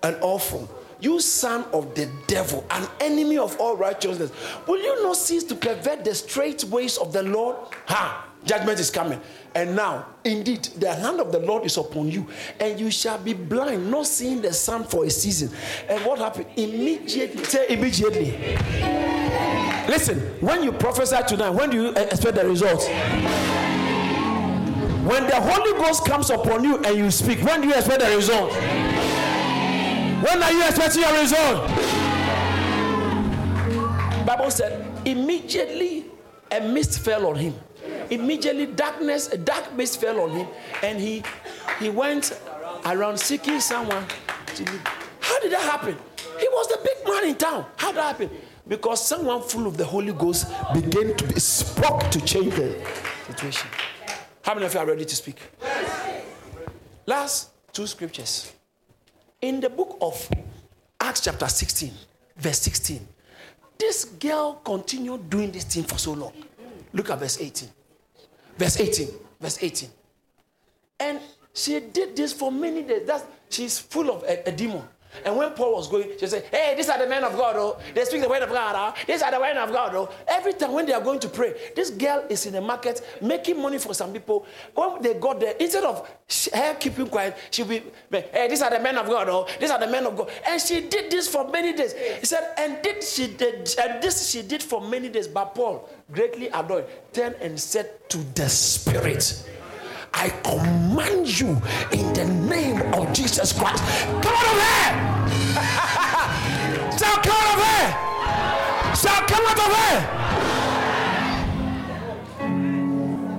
and 0.01 0.15
all 0.21 0.39
from 0.39 0.69
you 1.03 1.19
son 1.19 1.65
of 1.73 1.93
the 1.95 2.09
devil, 2.27 2.65
an 2.71 2.87
enemy 3.01 3.37
of 3.37 3.59
all 3.59 3.75
righteousness, 3.75 4.31
will 4.65 4.81
you 4.81 5.03
not 5.03 5.17
cease 5.17 5.43
to 5.45 5.55
pervert 5.55 6.05
the 6.05 6.15
straight 6.15 6.63
ways 6.65 6.97
of 6.97 7.11
the 7.11 7.23
Lord? 7.23 7.57
Ha! 7.87 8.29
Judgment 8.45 8.79
is 8.79 8.89
coming. 8.89 9.21
And 9.55 9.75
now, 9.75 10.07
indeed, 10.23 10.63
the 10.77 10.93
hand 10.93 11.19
of 11.19 11.31
the 11.31 11.39
Lord 11.39 11.65
is 11.65 11.77
upon 11.77 12.09
you, 12.09 12.27
and 12.59 12.79
you 12.79 12.89
shall 12.89 13.17
be 13.17 13.33
blind, 13.33 13.89
not 13.89 14.07
seeing 14.07 14.41
the 14.41 14.51
sun 14.53 14.83
for 14.83 15.05
a 15.05 15.09
season. 15.09 15.49
And 15.87 16.03
what 16.05 16.19
happened? 16.19 16.47
Immediately, 16.55 17.43
say 17.43 17.67
immediately. 17.69 18.57
Listen, 19.87 20.19
when 20.39 20.63
you 20.63 20.71
prophesy 20.71 21.17
tonight, 21.27 21.51
when 21.51 21.69
do 21.69 21.81
you 21.81 21.89
expect 21.89 22.35
the 22.35 22.47
results? 22.47 22.87
When 25.03 25.27
the 25.27 25.39
Holy 25.39 25.73
Ghost 25.73 26.05
comes 26.05 26.29
upon 26.29 26.63
you 26.63 26.77
and 26.77 26.97
you 26.97 27.11
speak, 27.11 27.43
when 27.43 27.61
do 27.61 27.67
you 27.67 27.73
expect 27.73 27.99
the 27.99 28.15
result? 28.15 28.51
When 30.23 30.41
are 30.41 30.51
you 30.53 30.65
expecting 30.65 31.01
your 31.01 31.19
result? 31.19 31.67
Bible 34.25 34.49
said, 34.51 34.87
immediately 35.03 36.05
a 36.49 36.61
mist 36.61 36.99
fell 36.99 37.27
on 37.27 37.35
him. 37.35 37.53
Immediately 38.09 38.67
darkness, 38.67 39.27
a 39.33 39.37
dark 39.37 39.75
mist 39.75 39.99
fell 39.99 40.21
on 40.21 40.29
him, 40.29 40.47
and 40.81 40.97
he 40.97 41.23
he 41.79 41.89
went 41.89 42.39
around 42.85 43.17
seeking 43.19 43.59
someone. 43.59 44.05
How 45.19 45.39
did 45.41 45.51
that 45.51 45.61
happen? 45.61 45.97
He 46.39 46.47
was 46.47 46.67
the 46.69 46.79
big 46.81 47.05
man 47.05 47.27
in 47.27 47.35
town. 47.35 47.65
How 47.75 47.89
did 47.89 47.97
that 47.97 48.07
happen? 48.15 48.29
Because 48.65 49.05
someone 49.05 49.41
full 49.41 49.67
of 49.67 49.75
the 49.75 49.83
Holy 49.83 50.13
Ghost 50.13 50.47
began 50.73 51.17
to 51.17 51.27
be 51.27 51.37
spoke 51.37 52.09
to 52.11 52.21
change 52.21 52.55
the 52.55 52.79
situation. 53.27 53.69
How 54.41 54.53
many 54.53 54.67
of 54.67 54.73
you 54.73 54.79
are 54.79 54.85
ready 54.85 55.03
to 55.03 55.15
speak? 55.17 55.41
Last 57.05 57.49
two 57.73 57.87
scriptures. 57.87 58.53
In 59.43 59.59
the 59.59 59.69
book 59.69 59.97
of 59.99 60.29
Acts, 61.01 61.19
chapter 61.19 61.49
16, 61.49 61.91
verse 62.37 62.59
16, 62.61 63.05
this 63.77 64.05
girl 64.05 64.61
continued 64.63 65.29
doing 65.29 65.51
this 65.51 65.65
thing 65.65 65.83
for 65.83 65.97
so 65.97 66.13
long. 66.13 66.31
Look 66.93 67.09
at 67.09 67.19
verse 67.19 67.41
18. 67.41 67.67
Verse 68.57 68.79
18. 68.79 69.07
Verse 69.41 69.61
18. 69.61 69.89
And 71.01 71.19
she 71.53 71.77
did 71.81 72.15
this 72.15 72.31
for 72.31 72.53
many 72.53 72.83
days. 72.83 73.05
That's, 73.05 73.25
she's 73.49 73.79
full 73.79 74.11
of 74.11 74.23
a, 74.23 74.47
a 74.47 74.51
demon. 74.53 74.83
And 75.25 75.35
when 75.37 75.51
Paul 75.51 75.75
was 75.75 75.87
going, 75.87 76.11
she 76.19 76.27
said, 76.27 76.45
Hey, 76.51 76.73
these 76.75 76.89
are 76.89 76.97
the 76.97 77.07
men 77.07 77.23
of 77.23 77.33
God, 77.35 77.55
oh. 77.57 77.77
They 77.93 78.03
speak 78.05 78.21
the 78.21 78.29
word 78.29 78.43
of 78.43 78.49
God, 78.49 78.75
oh. 78.75 79.03
These 79.07 79.21
are 79.21 79.31
the 79.31 79.39
men 79.39 79.57
of 79.57 79.71
God, 79.71 79.95
oh. 79.95 80.09
Every 80.27 80.53
time 80.53 80.73
when 80.73 80.85
they 80.85 80.93
are 80.93 81.01
going 81.01 81.19
to 81.19 81.29
pray, 81.29 81.53
this 81.75 81.89
girl 81.89 82.25
is 82.29 82.45
in 82.45 82.53
the 82.53 82.61
market 82.61 83.01
making 83.21 83.61
money 83.61 83.77
for 83.77 83.93
some 83.93 84.11
people. 84.11 84.45
When 84.73 85.01
they 85.01 85.13
got 85.15 85.39
there, 85.39 85.55
instead 85.59 85.83
of 85.83 86.09
her 86.53 86.75
keeping 86.75 87.07
quiet, 87.07 87.37
she'll 87.51 87.65
be, 87.65 87.83
Hey, 88.11 88.47
these 88.49 88.61
are 88.61 88.69
the 88.69 88.79
men 88.79 88.97
of 88.97 89.07
God, 89.07 89.29
oh. 89.29 89.47
These 89.59 89.71
are 89.71 89.79
the 89.79 89.87
men 89.87 90.05
of 90.05 90.17
God. 90.17 90.29
And 90.47 90.61
she 90.61 90.81
did 90.87 91.11
this 91.11 91.27
for 91.27 91.49
many 91.49 91.73
days. 91.73 91.93
He 91.93 92.25
said, 92.25 92.53
And 92.57 92.81
did 92.81 93.03
she 93.03 93.27
did, 93.27 93.73
and 93.79 94.01
this 94.01 94.29
she 94.29 94.41
did 94.41 94.63
for 94.63 94.81
many 94.81 95.09
days. 95.09 95.27
But 95.27 95.55
Paul, 95.55 95.89
greatly 96.11 96.49
annoyed, 96.49 96.85
turned 97.11 97.35
and 97.35 97.59
said 97.59 98.09
to 98.09 98.17
the 98.35 98.49
spirit, 98.49 99.49
I 100.13 100.29
command 100.43 101.39
you 101.39 101.61
in 101.91 102.13
the 102.13 102.25
name 102.25 102.81
of 102.93 103.11
Jesus 103.13 103.51
Christ. 103.51 103.83
Come 104.05 104.33
out 104.35 104.45
of 104.45 104.53
here! 104.61 104.91
Shall 106.97 107.17
come 107.17 107.35
out 107.35 107.57
of 107.57 107.63
here! 107.65 107.91
Shall 108.95 109.21
come 109.27 109.45
out 109.47 109.59
of 109.59 109.69
here! 109.75 110.23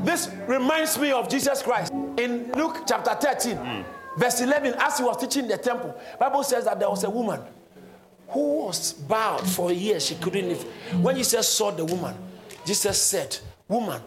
This 0.05 0.29
reminds 0.47 0.99
me 0.99 1.13
of 1.13 1.29
Jesus 1.29 1.63
Christ 1.63 1.93
in 2.19 2.53
Luke 2.53 2.83
chapter 2.87 3.15
13, 3.15 3.57
mm. 3.57 3.85
verse 4.17 4.41
11. 4.41 4.75
As 4.79 4.99
he 4.99 5.05
was 5.05 5.17
teaching 5.17 5.49
the 5.49 5.57
temple, 5.57 5.95
Bible 6.19 6.43
says 6.43 6.65
that 6.65 6.79
there 6.79 6.91
was 6.91 7.05
a 7.05 7.11
woman 7.11 7.41
who 8.29 8.65
was 8.65 8.93
bowed 8.93 9.47
for 9.49 9.73
years. 9.73 10.07
She 10.07 10.17
couldn't 10.17 10.49
live. 10.49 10.63
When 11.01 11.17
Jesus 11.17 11.49
saw 11.49 11.71
the 11.71 11.85
woman, 11.85 12.15
Jesus 12.67 13.01
said, 13.01 13.39
"Woman, 13.69 14.01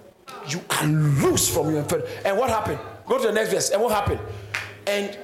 you 0.48 0.62
are 0.70 0.88
loose 0.88 1.54
from 1.54 1.70
your 1.72 1.80
infirmity. 1.80 2.12
And 2.26 2.38
what 2.38 2.50
happened? 2.50 2.80
Go 3.06 3.18
to 3.18 3.28
the 3.28 3.34
next 3.34 3.52
verse. 3.52 3.70
And 3.72 3.82
what 3.82 3.92
happened? 3.94 4.20
And 4.86 5.18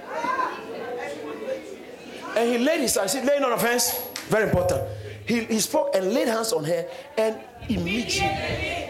and 2.36 2.50
he 2.50 2.58
laid 2.58 2.82
his 2.82 2.96
hands. 2.96 3.12
See, 3.12 3.22
laying 3.22 3.44
on 3.44 3.52
of 3.52 3.62
hands, 3.62 3.94
very 4.28 4.46
important. 4.46 4.82
He, 5.26 5.44
he 5.46 5.60
spoke 5.60 5.96
and 5.96 6.14
laid 6.14 6.28
hands 6.28 6.52
on 6.52 6.64
her, 6.66 6.88
and 7.18 7.40
immediately. 7.70 8.90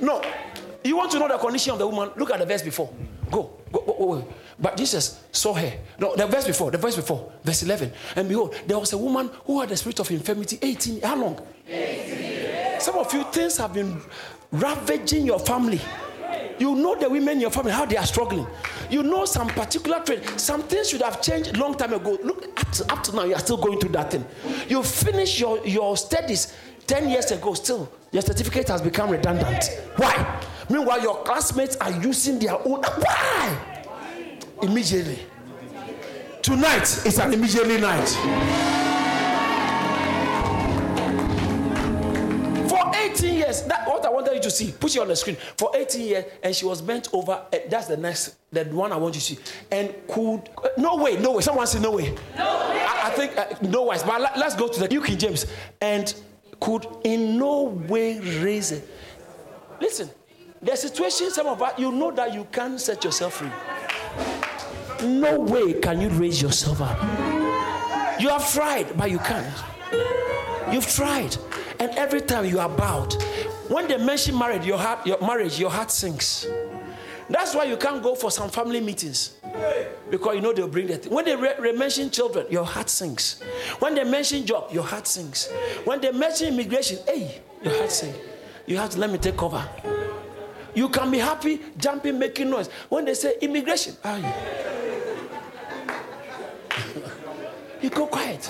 No, 0.00 0.22
you 0.82 0.96
want 0.96 1.10
to 1.12 1.18
know 1.18 1.28
the 1.28 1.36
condition 1.36 1.72
of 1.72 1.78
the 1.78 1.86
woman? 1.86 2.10
Look 2.16 2.30
at 2.30 2.38
the 2.38 2.46
verse 2.46 2.62
before. 2.62 2.90
Go, 3.30 3.50
go, 3.70 3.80
go, 3.80 3.92
go. 3.92 4.28
But 4.58 4.76
Jesus 4.76 5.22
saw 5.30 5.54
her. 5.54 5.72
No, 5.98 6.16
the 6.16 6.26
verse 6.26 6.46
before, 6.46 6.70
the 6.70 6.78
verse 6.78 6.96
before, 6.96 7.32
verse 7.44 7.62
11. 7.62 7.92
And 8.16 8.28
behold, 8.28 8.54
there 8.66 8.78
was 8.78 8.92
a 8.92 8.98
woman 8.98 9.30
who 9.44 9.60
had 9.60 9.68
the 9.68 9.76
spirit 9.76 10.00
of 10.00 10.10
infirmity 10.10 10.58
18. 10.60 11.02
How 11.02 11.16
long? 11.16 11.46
18. 11.68 12.80
Some 12.80 12.96
of 12.96 13.12
you 13.12 13.24
things 13.24 13.58
have 13.58 13.74
been 13.74 14.00
ravaging 14.52 15.26
your 15.26 15.38
family. 15.38 15.80
You 16.58 16.74
know 16.74 16.94
the 16.94 17.08
women 17.08 17.34
in 17.34 17.40
your 17.40 17.50
family, 17.50 17.72
how 17.72 17.86
they 17.86 17.96
are 17.96 18.04
struggling. 18.04 18.46
You 18.90 19.02
know 19.02 19.24
some 19.24 19.48
particular 19.48 20.00
trade. 20.00 20.22
Some 20.38 20.62
things 20.64 20.90
should 20.90 21.00
have 21.00 21.22
changed 21.22 21.56
long 21.56 21.74
time 21.74 21.94
ago. 21.94 22.18
Look, 22.22 22.48
up 22.60 22.70
to, 22.72 22.92
up 22.92 23.02
to 23.04 23.16
now, 23.16 23.24
you 23.24 23.34
are 23.34 23.38
still 23.40 23.56
going 23.56 23.80
through 23.80 23.92
that 23.92 24.10
thing. 24.10 24.24
You 24.68 24.82
finish 24.82 25.40
your, 25.40 25.66
your 25.66 25.96
studies 25.96 26.54
10 26.86 27.08
years 27.08 27.30
ago, 27.30 27.54
still, 27.54 27.90
your 28.12 28.20
certificate 28.20 28.68
has 28.68 28.82
become 28.82 29.10
redundant. 29.10 29.64
Why? 29.96 30.42
Meanwhile, 30.68 31.02
your 31.02 31.22
classmates 31.22 31.76
are 31.76 31.92
using 32.02 32.38
their 32.38 32.54
own. 32.54 32.82
Why? 32.82 33.58
Immediately. 34.62 35.20
Tonight 36.42 37.06
is 37.06 37.18
an 37.18 37.32
immediately 37.32 37.80
night. 37.80 38.79
Years. 43.50 43.62
That 43.64 43.86
what 43.86 44.04
I 44.04 44.10
wanted 44.10 44.34
you 44.34 44.40
to 44.40 44.50
see. 44.50 44.72
Put 44.72 44.94
it 44.94 45.00
on 45.00 45.08
the 45.08 45.16
screen. 45.16 45.36
For 45.56 45.70
18 45.74 46.06
years, 46.06 46.24
and 46.42 46.54
she 46.54 46.64
was 46.64 46.80
bent 46.80 47.08
over. 47.12 47.32
Uh, 47.32 47.58
that's 47.68 47.86
the 47.86 47.96
next, 47.96 48.36
the 48.52 48.64
one 48.64 48.92
I 48.92 48.96
want 48.96 49.14
you 49.14 49.20
to 49.20 49.26
see. 49.26 49.38
And 49.70 49.94
could 50.08 50.48
uh, 50.58 50.68
no 50.76 50.96
way, 50.96 51.16
no 51.16 51.32
way. 51.32 51.42
Someone 51.42 51.66
say 51.66 51.80
no 51.80 51.92
way. 51.92 52.14
No 52.36 52.68
way. 52.70 52.86
I, 52.86 53.02
I 53.04 53.10
think 53.10 53.36
uh, 53.36 53.46
no 53.62 53.84
way. 53.84 53.98
But 54.04 54.20
let, 54.20 54.36
us 54.36 54.56
go 54.56 54.68
to 54.68 54.80
the 54.80 54.88
New 54.88 55.02
King 55.02 55.18
James. 55.18 55.46
And 55.80 56.14
could 56.60 56.86
in 57.04 57.38
no 57.38 57.64
way 57.64 58.20
raise 58.20 58.72
it. 58.72 58.88
Listen, 59.80 60.10
the 60.60 60.76
situation. 60.76 61.30
Some 61.30 61.46
of 61.46 61.60
us, 61.62 61.78
you 61.78 61.90
know 61.90 62.10
that 62.12 62.34
you 62.34 62.46
can't 62.52 62.80
set 62.80 63.02
yourself 63.04 63.34
free. 63.34 63.50
No 65.06 65.38
way 65.40 65.72
can 65.74 66.00
you 66.00 66.10
raise 66.10 66.42
yourself 66.42 66.82
up. 66.82 66.98
You 68.20 68.28
have 68.28 68.52
tried, 68.52 68.96
but 68.98 69.10
you 69.10 69.18
can't. 69.18 69.54
You've 70.70 70.86
tried. 70.86 71.34
And 71.80 71.90
every 71.96 72.20
time 72.20 72.44
you 72.44 72.60
are 72.60 72.68
bowed, 72.68 73.14
when 73.68 73.88
they 73.88 73.96
mention 73.96 74.38
marriage, 74.38 74.66
your 74.66 74.76
heart, 74.76 75.06
your 75.06 75.18
marriage, 75.22 75.58
your 75.58 75.70
heart 75.70 75.90
sinks. 75.90 76.46
That's 77.30 77.54
why 77.54 77.64
you 77.64 77.78
can't 77.78 78.02
go 78.02 78.14
for 78.14 78.30
some 78.30 78.50
family 78.50 78.80
meetings. 78.80 79.38
Because 80.10 80.34
you 80.34 80.42
know 80.42 80.52
they'll 80.52 80.68
bring 80.68 80.88
that. 80.88 81.06
When 81.06 81.24
they 81.24 81.34
re- 81.36 81.72
mention 81.72 82.10
children, 82.10 82.44
your 82.50 82.64
heart 82.64 82.90
sinks. 82.90 83.40
When 83.78 83.94
they 83.94 84.04
mention 84.04 84.44
job, 84.44 84.70
your 84.72 84.82
heart 84.82 85.06
sinks. 85.06 85.48
When 85.84 86.00
they 86.02 86.12
mention 86.12 86.48
immigration, 86.48 86.98
hey, 87.06 87.40
your 87.62 87.74
heart 87.74 87.90
sinks. 87.90 88.18
You 88.66 88.76
have 88.76 88.90
to 88.90 88.98
let 88.98 89.10
me 89.10 89.16
take 89.18 89.38
cover. 89.38 89.66
You 90.74 90.90
can 90.90 91.10
be 91.10 91.16
happy, 91.18 91.60
jumping, 91.78 92.18
making 92.18 92.50
noise. 92.50 92.68
When 92.90 93.06
they 93.06 93.14
say 93.14 93.36
immigration, 93.40 93.96
ah, 94.04 94.18
you 97.80 97.88
go 97.90 98.06
quiet. 98.06 98.44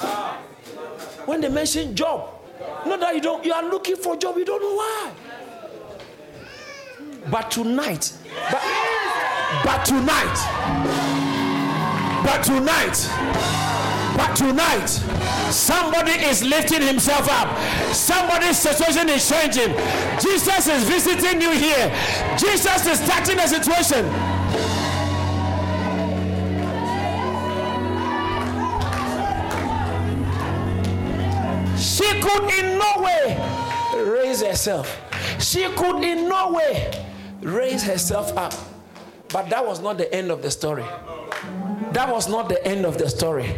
When 1.26 1.40
they 1.42 1.48
mention 1.48 1.94
job, 1.94 2.39
not 2.86 3.00
that 3.00 3.14
you 3.14 3.20
don't, 3.20 3.44
you 3.44 3.52
are 3.52 3.62
looking 3.68 3.96
for 3.96 4.14
a 4.14 4.18
job, 4.18 4.36
you 4.36 4.44
don't 4.44 4.62
know 4.62 4.74
why. 4.74 5.12
But 7.30 7.50
tonight, 7.50 8.12
but, 8.50 8.62
but 9.64 9.84
tonight, 9.84 10.36
but 12.24 12.42
tonight, 12.42 13.08
but 14.16 14.34
tonight, 14.34 14.88
somebody 15.50 16.12
is 16.12 16.42
lifting 16.44 16.82
himself 16.82 17.28
up. 17.30 17.56
Somebody's 17.94 18.58
situation 18.58 19.08
is 19.08 19.28
changing. 19.28 19.74
Jesus 20.20 20.66
is 20.66 20.84
visiting 20.84 21.40
you 21.40 21.52
here. 21.52 21.94
Jesus 22.36 22.86
is 22.86 23.00
touching 23.08 23.36
the 23.36 23.46
situation. 23.46 24.39
Could 32.20 32.50
in 32.58 32.78
no 32.78 33.02
way 33.02 33.36
raise 33.96 34.42
herself. 34.42 35.00
She 35.38 35.68
could 35.74 36.02
in 36.04 36.28
no 36.28 36.52
way 36.52 36.90
raise 37.40 37.82
herself 37.82 38.36
up. 38.36 38.54
But 39.32 39.48
that 39.50 39.64
was 39.64 39.80
not 39.80 39.96
the 39.98 40.12
end 40.12 40.30
of 40.30 40.42
the 40.42 40.50
story. 40.50 40.84
That 41.92 42.08
was 42.10 42.28
not 42.28 42.48
the 42.48 42.64
end 42.66 42.84
of 42.84 42.98
the 42.98 43.08
story. 43.08 43.48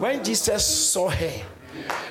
When 0.00 0.22
Jesus 0.24 0.66
saw 0.66 1.08
her, 1.08 1.32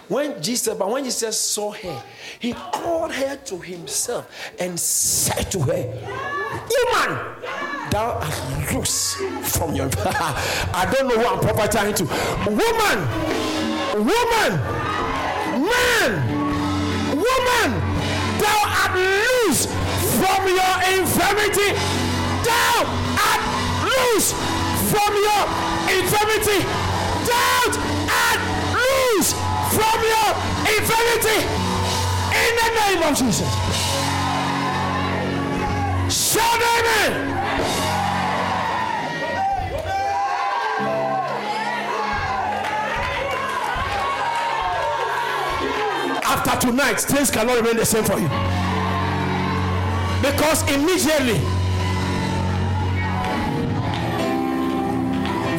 when 0.08 0.42
Jesus, 0.42 0.76
but 0.78 0.90
when 0.90 1.04
Jesus 1.04 1.40
saw 1.40 1.72
her, 1.72 2.04
he 2.40 2.54
called 2.54 3.14
her 3.14 3.38
to 3.38 3.58
himself 3.60 4.30
and 4.60 4.80
said 4.80 5.50
to 5.52 5.60
her, 5.60 5.84
Woman, 6.70 7.20
thou 7.90 8.20
art 8.22 8.74
loose 8.74 9.16
from 9.56 9.76
your. 9.76 9.90
I 10.06 10.90
don't 10.94 11.08
know 11.08 11.20
who 11.20 11.26
I'm 11.26 11.40
prophesying 11.40 11.94
to. 11.96 12.04
Woman, 12.50 13.00
woman, 14.06 14.93
man, 15.74 16.10
woman, 17.18 17.70
thou 18.42 18.60
art 18.82 18.94
loose 18.96 19.66
from 20.18 20.42
your 20.48 20.74
infirmity. 20.96 21.70
Thou 22.48 22.76
art 23.30 23.44
loose 23.88 24.30
from 24.92 25.12
your 25.28 25.44
infirmity. 25.98 26.60
Thou 27.30 27.64
art 28.26 28.42
loose 28.78 29.32
from 29.76 29.98
your 30.14 30.30
infirmity. 30.76 31.40
In 32.44 32.52
the 32.62 32.70
name 32.80 33.02
of 33.08 33.14
Jesus. 33.18 33.50
Shout 36.10 36.62
amen. 36.62 37.33
Tonight, 46.64 46.96
things 47.02 47.30
cannot 47.30 47.58
remain 47.58 47.76
the 47.76 47.86
same 47.86 48.06
for 48.06 48.18
you. 48.18 48.30
Because 50.24 50.64
immediately, 50.72 51.40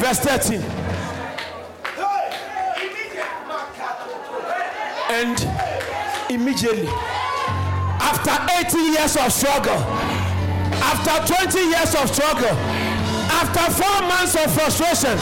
verse 0.01 0.19
13. 0.25 0.61
And 5.13 5.37
immediately, 6.31 6.87
after 8.01 8.33
18 8.65 8.93
years 8.93 9.15
of 9.15 9.31
struggle, 9.31 9.77
after 10.81 11.33
20 11.33 11.59
years 11.69 11.93
of 11.93 12.09
struggle, 12.09 12.57
after 13.29 13.65
four 13.77 14.01
months 14.09 14.33
of 14.33 14.51
frustration, 14.51 15.19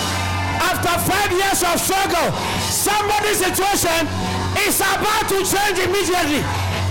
after 0.64 0.96
five 1.12 1.32
years 1.32 1.62
of 1.62 1.76
struggle, 1.78 2.32
somebody's 2.72 3.44
situation 3.44 4.08
is 4.62 4.80
about 4.80 5.26
to 5.30 5.40
change 5.44 5.78
immediately. 5.80 6.42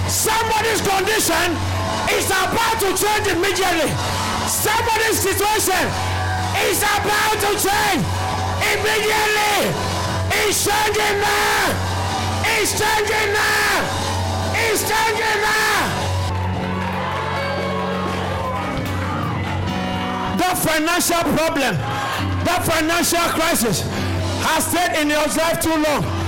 Somebody's 0.08 0.82
condition 0.82 1.48
is 2.10 2.26
about 2.26 2.76
to 2.82 2.90
change 2.96 3.26
immediately. 3.30 3.90
Somebody's 4.48 5.18
situation 5.18 5.84
is 6.68 6.82
about 6.82 7.36
to 7.40 7.50
change 7.56 8.02
immediately. 8.72 9.72
It's 10.44 10.64
changing 10.64 11.20
now. 11.20 11.92
It's 12.44 12.72
changing 12.78 13.32
now. 13.32 14.02
It's 14.54 14.82
changing 14.82 15.40
now. 15.42 16.02
That 20.38 20.58
financial 20.58 21.22
problem, 21.36 21.76
that 22.44 22.60
financial 22.64 23.28
crisis 23.38 23.82
has 24.44 24.66
stayed 24.66 25.00
in 25.00 25.08
your 25.10 25.26
life 25.26 25.60
too 25.60 25.76
long. 25.76 26.21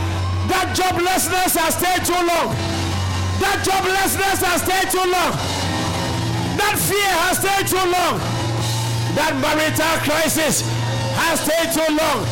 That 0.48 0.74
joblessness 0.76 1.57
has 1.57 1.74
stayed 1.74 2.04
too 2.04 2.12
long. 2.12 2.54
That 3.40 3.64
joblessness 3.64 4.42
has 4.44 4.62
stayed 4.62 4.90
too 4.90 4.98
long. 4.98 5.33
That 6.57 6.76
fear 6.78 7.12
has 7.24 7.38
stayed 7.38 7.66
too 7.66 7.76
long. 7.76 8.20
That 9.14 9.35
marital 9.40 9.98
crisis 10.04 10.62
has 11.16 11.40
stayed 11.40 11.72
too 11.72 11.94
long. 11.94 12.24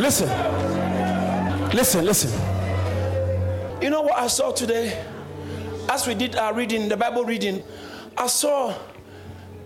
Listen. 0.00 0.28
Listen, 1.74 2.04
listen. 2.04 2.30
You 3.82 3.90
know 3.90 4.02
what 4.02 4.16
I 4.18 4.26
saw 4.28 4.52
today? 4.52 5.04
As 5.88 6.06
we 6.06 6.14
did 6.14 6.36
our 6.36 6.54
reading, 6.54 6.88
the 6.88 6.96
Bible 6.96 7.24
reading, 7.24 7.62
I 8.16 8.26
saw 8.26 8.74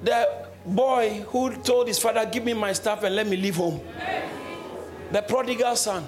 the 0.02 0.41
boy 0.64 1.24
who 1.28 1.54
told 1.56 1.88
his 1.88 1.98
father, 1.98 2.24
Give 2.26 2.44
me 2.44 2.52
my 2.52 2.72
stuff 2.72 3.02
and 3.02 3.14
let 3.14 3.26
me 3.26 3.36
leave 3.36 3.56
home. 3.56 3.80
The 5.10 5.22
prodigal 5.22 5.76
son. 5.76 6.06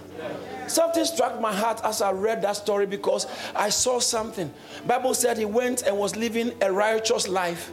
Something 0.67 1.05
struck 1.05 1.41
my 1.41 1.53
heart 1.53 1.81
as 1.85 2.01
I 2.01 2.13
read 2.13 2.41
that 2.43 2.57
story 2.57 2.87
because 2.87 3.27
I 3.55 3.69
saw 3.69 3.99
something. 4.01 4.53
Bible 4.87 5.13
said 5.13 5.37
he 5.37 5.45
went 5.45 5.83
and 5.83 5.99
was 5.99 6.17
living 6.17 6.53
a 6.63 6.73
righteous 6.73 7.29
life 7.29 7.71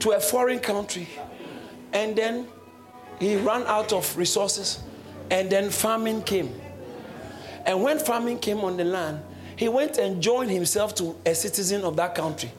to 0.00 0.10
a 0.10 0.20
foreign 0.20 0.58
country. 0.58 1.08
And 1.92 2.16
then 2.16 2.48
he 3.20 3.36
ran 3.36 3.62
out 3.66 3.92
of 3.92 4.16
resources. 4.16 4.80
And 5.30 5.50
then 5.50 5.70
famine 5.70 6.22
came. 6.22 6.52
And 7.64 7.82
when 7.82 7.98
famine 7.98 8.38
came 8.38 8.58
on 8.60 8.76
the 8.76 8.84
land, 8.84 9.20
he 9.54 9.68
went 9.68 9.98
and 9.98 10.22
joined 10.22 10.50
himself 10.50 10.94
to 10.96 11.16
a 11.26 11.34
citizen 11.34 11.82
of 11.82 11.96
that 11.96 12.14
country. 12.14 12.50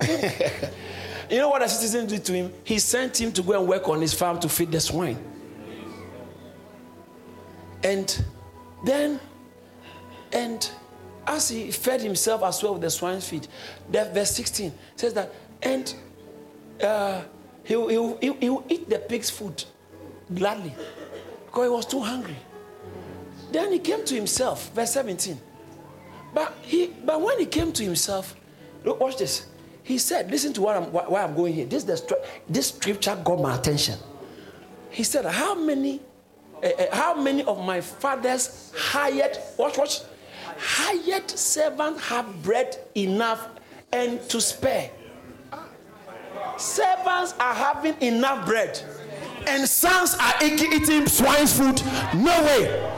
you 1.30 1.38
know 1.38 1.48
what 1.48 1.62
a 1.62 1.68
citizen 1.68 2.06
did 2.06 2.24
to 2.26 2.32
him? 2.32 2.52
He 2.64 2.78
sent 2.78 3.20
him 3.20 3.32
to 3.32 3.42
go 3.42 3.58
and 3.58 3.68
work 3.68 3.88
on 3.88 4.00
his 4.00 4.14
farm 4.14 4.38
to 4.40 4.48
feed 4.48 4.72
the 4.72 4.80
swine. 4.80 5.18
And 7.82 8.24
then, 8.84 9.20
and 10.32 10.70
as 11.26 11.48
he 11.48 11.70
fed 11.70 12.00
himself 12.00 12.42
as 12.42 12.62
well 12.62 12.72
with 12.72 12.82
the 12.82 12.90
swine's 12.90 13.28
feed, 13.28 13.46
that 13.90 14.14
verse 14.14 14.30
16 14.32 14.72
says 14.96 15.14
that, 15.14 15.32
and 15.62 15.94
uh, 16.82 17.22
he, 17.64 17.74
he, 17.74 18.14
he, 18.20 18.32
he 18.40 18.50
will 18.50 18.64
eat 18.68 18.88
the 18.88 18.98
pig's 18.98 19.30
food 19.30 19.64
gladly 20.34 20.74
because 21.46 21.64
he 21.64 21.68
was 21.68 21.86
too 21.86 22.00
hungry. 22.00 22.36
Then 23.52 23.72
he 23.72 23.78
came 23.78 24.04
to 24.04 24.14
himself, 24.14 24.72
verse 24.72 24.92
17. 24.92 25.40
But, 26.34 26.54
he, 26.62 26.86
but 26.86 27.20
when 27.20 27.38
he 27.38 27.46
came 27.46 27.72
to 27.72 27.82
himself, 27.82 28.34
look, 28.84 29.00
watch 29.00 29.16
this. 29.16 29.46
He 29.88 29.96
said, 29.96 30.30
Listen 30.30 30.52
to 30.52 30.60
what 30.60 30.76
I'm, 30.76 30.92
why 30.92 31.22
I'm 31.22 31.34
going 31.34 31.54
here. 31.54 31.64
This, 31.64 31.82
the, 31.82 32.22
this 32.46 32.68
scripture 32.68 33.18
got 33.24 33.40
my 33.40 33.56
attention. 33.56 33.98
He 34.90 35.02
said, 35.02 35.24
How 35.24 35.54
many 35.54 36.02
uh, 36.62 36.68
how 36.92 37.14
many 37.14 37.42
of 37.44 37.64
my 37.64 37.80
father's 37.80 38.70
hired, 38.76 39.38
watch, 39.56 39.78
watch, 39.78 40.00
hired 40.58 41.30
servants 41.30 42.06
have 42.06 42.42
bread 42.42 42.76
enough 42.96 43.48
and 43.90 44.20
to 44.28 44.42
spare? 44.42 44.90
Servants 46.58 47.32
are 47.40 47.54
having 47.54 47.96
enough 48.02 48.44
bread, 48.44 48.78
and 49.46 49.66
sons 49.66 50.14
are 50.20 50.34
eating 50.44 51.06
swine's 51.06 51.56
food. 51.56 51.80
No 52.14 52.42
way. 52.42 52.92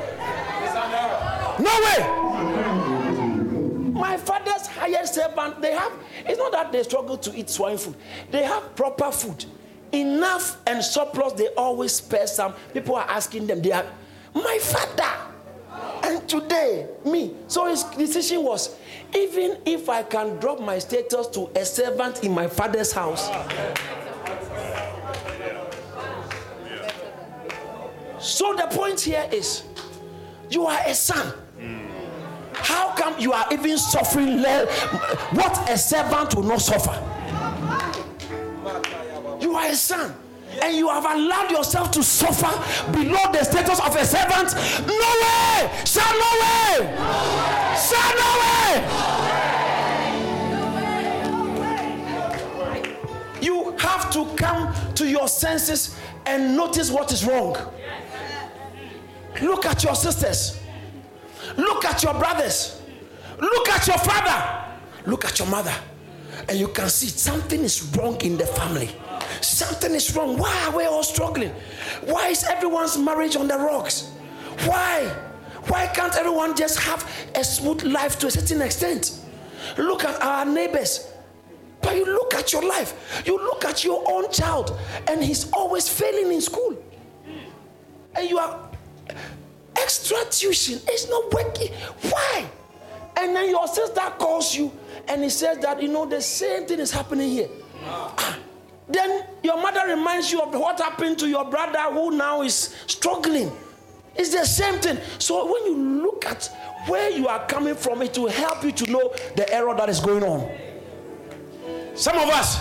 No 1.60 1.80
way. 1.84 2.29
My 4.00 4.16
father's 4.16 4.66
hired 4.66 5.06
servant, 5.06 5.60
they 5.60 5.72
have, 5.72 5.92
it's 6.26 6.38
not 6.38 6.52
that 6.52 6.72
they 6.72 6.82
struggle 6.82 7.18
to 7.18 7.38
eat 7.38 7.50
swine 7.50 7.76
food, 7.76 7.96
they 8.30 8.42
have 8.42 8.74
proper 8.74 9.12
food 9.12 9.44
enough 9.92 10.56
and 10.66 10.82
surplus, 10.82 11.34
they 11.34 11.48
always 11.48 11.92
spare 11.92 12.26
some. 12.26 12.54
People 12.72 12.96
are 12.96 13.08
asking 13.08 13.46
them, 13.46 13.60
they 13.60 13.72
are, 13.72 13.84
my 14.34 14.58
father. 14.62 15.26
And 16.02 16.26
today, 16.28 16.88
me. 17.04 17.34
So 17.46 17.66
his 17.66 17.84
decision 17.84 18.42
was 18.42 18.74
even 19.14 19.58
if 19.66 19.88
I 19.88 20.02
can 20.02 20.38
drop 20.38 20.60
my 20.60 20.78
status 20.78 21.26
to 21.28 21.50
a 21.54 21.64
servant 21.64 22.24
in 22.24 22.32
my 22.32 22.48
father's 22.48 22.92
house. 22.92 23.28
So 28.18 28.54
the 28.54 28.66
point 28.70 29.00
here 29.00 29.28
is 29.30 29.64
you 30.48 30.66
are 30.66 30.80
a 30.86 30.94
son. 30.94 31.34
Come 33.10 33.20
you 33.20 33.32
are 33.32 33.46
even 33.52 33.76
suffering 33.78 34.42
what 35.32 35.70
a 35.70 35.76
servant 35.76 36.34
will 36.34 36.42
not 36.44 36.60
suffer? 36.60 37.02
You 39.40 39.54
are 39.54 39.66
a 39.66 39.74
son. 39.74 40.14
And 40.62 40.76
you 40.76 40.88
have 40.88 41.04
allowed 41.04 41.50
yourself 41.50 41.90
to 41.92 42.02
suffer 42.02 42.50
below 42.92 43.32
the 43.32 43.44
status 43.44 43.78
of 43.80 43.94
a 43.94 44.04
servant. 44.04 44.52
No 44.86 44.94
way! 45.22 45.70
Son, 45.84 46.12
no 46.18 46.32
way! 46.42 46.96
Son, 47.76 48.16
no 48.18 48.36
way! 48.40 48.82
You 53.40 53.76
have 53.78 54.10
to 54.10 54.26
come 54.36 54.74
to 54.94 55.08
your 55.08 55.28
senses 55.28 55.96
and 56.26 56.56
notice 56.56 56.90
what 56.90 57.12
is 57.12 57.24
wrong. 57.24 57.56
Look 59.40 59.66
at 59.66 59.84
your 59.84 59.94
sisters. 59.94 60.60
Look 61.56 61.84
at 61.84 62.02
your 62.02 62.14
brothers. 62.14 62.79
Look 63.40 63.68
at 63.68 63.86
your 63.86 63.98
father. 63.98 64.76
Look 65.06 65.24
at 65.24 65.38
your 65.38 65.48
mother. 65.48 65.74
And 66.48 66.58
you 66.58 66.68
can 66.68 66.88
see 66.88 67.06
something 67.06 67.60
is 67.60 67.82
wrong 67.96 68.20
in 68.22 68.36
the 68.36 68.46
family. 68.46 68.90
Something 69.40 69.94
is 69.94 70.14
wrong. 70.14 70.36
Why 70.36 70.66
are 70.66 70.76
we 70.76 70.84
all 70.84 71.02
struggling? 71.02 71.52
Why 72.04 72.28
is 72.28 72.44
everyone's 72.44 72.98
marriage 72.98 73.36
on 73.36 73.48
the 73.48 73.56
rocks? 73.56 74.10
Why? 74.66 75.04
Why 75.66 75.86
can't 75.88 76.14
everyone 76.16 76.56
just 76.56 76.78
have 76.80 77.08
a 77.34 77.44
smooth 77.44 77.82
life 77.82 78.18
to 78.20 78.26
a 78.26 78.30
certain 78.30 78.62
extent? 78.62 79.20
Look 79.76 80.04
at 80.04 80.20
our 80.22 80.44
neighbors. 80.44 81.10
But 81.82 81.96
you 81.96 82.04
look 82.04 82.34
at 82.34 82.52
your 82.52 82.62
life, 82.62 83.22
you 83.24 83.38
look 83.38 83.64
at 83.64 83.84
your 83.84 84.04
own 84.06 84.30
child, 84.30 84.78
and 85.06 85.22
he's 85.24 85.50
always 85.52 85.88
failing 85.88 86.32
in 86.32 86.40
school. 86.40 86.82
And 88.14 88.28
you 88.28 88.38
are 88.38 88.68
extra 89.76 90.18
tuition, 90.30 90.80
it's 90.86 91.08
not 91.08 91.32
working. 91.32 91.72
Why? 92.02 92.46
And 93.20 93.36
then 93.36 93.50
your 93.50 93.68
sister 93.68 94.00
calls 94.18 94.54
you 94.56 94.72
and 95.06 95.22
he 95.22 95.28
says 95.28 95.58
that, 95.58 95.82
you 95.82 95.88
know, 95.88 96.06
the 96.06 96.22
same 96.22 96.66
thing 96.66 96.80
is 96.80 96.90
happening 96.90 97.28
here. 97.28 97.48
Ah. 97.84 98.38
Then 98.88 99.26
your 99.42 99.60
mother 99.60 99.82
reminds 99.86 100.32
you 100.32 100.40
of 100.40 100.52
what 100.54 100.80
happened 100.80 101.18
to 101.18 101.28
your 101.28 101.44
brother 101.44 101.80
who 101.92 102.16
now 102.16 102.40
is 102.40 102.74
struggling. 102.86 103.52
It's 104.16 104.30
the 104.34 104.44
same 104.46 104.80
thing. 104.80 104.98
So 105.18 105.44
when 105.44 105.66
you 105.66 106.02
look 106.02 106.24
at 106.24 106.50
where 106.86 107.10
you 107.10 107.28
are 107.28 107.46
coming 107.46 107.74
from, 107.74 108.00
it 108.00 108.16
will 108.16 108.30
help 108.30 108.64
you 108.64 108.72
to 108.72 108.90
know 108.90 109.12
the 109.36 109.52
error 109.52 109.74
that 109.76 109.90
is 109.90 110.00
going 110.00 110.24
on. 110.24 110.50
Some 111.94 112.16
of 112.16 112.28
us, 112.30 112.58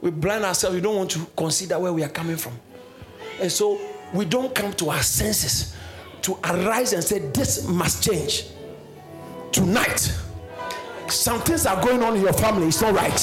we 0.00 0.10
blind 0.10 0.44
ourselves. 0.44 0.76
We 0.76 0.80
don't 0.80 0.96
want 0.96 1.10
to 1.10 1.26
consider 1.36 1.78
where 1.78 1.92
we 1.92 2.04
are 2.04 2.08
coming 2.08 2.36
from. 2.36 2.52
And 3.40 3.50
so 3.50 3.80
we 4.14 4.24
don't 4.24 4.54
come 4.54 4.72
to 4.74 4.90
our 4.90 5.02
senses 5.02 5.74
to 6.22 6.38
arise 6.44 6.92
and 6.92 7.02
say, 7.02 7.18
This 7.18 7.66
must 7.66 8.04
change. 8.04 8.46
Tonight, 9.56 10.12
some 11.08 11.40
things 11.40 11.64
are 11.64 11.80
going 11.80 12.04
on 12.04 12.12
in 12.12 12.20
your 12.20 12.36
family, 12.36 12.68
it's 12.68 12.84
not 12.84 12.92
right. 12.92 13.16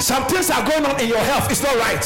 Some 0.00 0.24
things 0.24 0.48
are 0.48 0.64
going 0.64 0.80
on 0.80 0.96
in 0.96 1.12
your 1.12 1.20
health, 1.28 1.52
it's 1.52 1.60
not 1.60 1.76
right. 1.76 2.00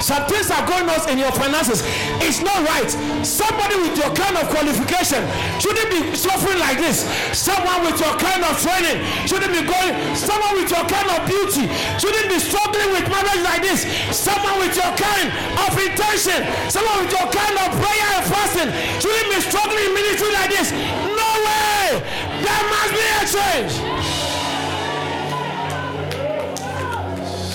Some 0.00 0.24
things 0.24 0.48
are 0.48 0.64
going 0.64 0.88
on 0.88 0.96
in 1.12 1.20
your 1.20 1.28
finances, 1.36 1.84
it's 2.24 2.40
not 2.40 2.64
right. 2.64 2.88
Somebody 3.20 3.76
with 3.76 3.92
your 3.92 4.08
kind 4.16 4.40
of 4.40 4.48
qualification 4.48 5.20
shouldn't 5.60 5.92
be 5.92 6.16
suffering 6.16 6.56
like 6.64 6.80
this. 6.80 7.04
Someone 7.36 7.84
with 7.84 8.00
your 8.00 8.16
kind 8.16 8.40
of 8.40 8.56
training 8.56 9.04
shouldn't 9.28 9.52
be 9.52 9.68
going, 9.68 9.92
someone 10.16 10.56
with 10.56 10.72
your 10.72 10.88
kind 10.88 11.12
of 11.12 11.28
beauty 11.28 11.68
shouldn't 12.00 12.32
be 12.32 12.40
struggling 12.40 12.88
with 12.96 13.04
marriage 13.12 13.44
like 13.44 13.60
this. 13.60 13.84
Someone 14.16 14.64
with 14.64 14.72
your 14.72 14.96
kind 14.96 15.28
of 15.60 15.76
intention, 15.76 16.40
someone 16.72 17.04
with 17.04 17.12
your 17.12 17.28
kind 17.28 17.52
of 17.52 17.68
prayer 17.68 18.08
and 18.16 18.24
fasting 18.32 18.72
shouldn't 18.96 19.28
be 19.28 19.44
struggling 19.44 19.76
in 19.76 19.92
ministry 19.92 20.32
like 20.32 20.48
this. 20.48 20.72
No 20.72 21.27
way! 21.48 22.02
There 22.44 22.64
must 22.72 22.92
be 22.94 23.04
a 23.16 23.24
change. 23.34 23.72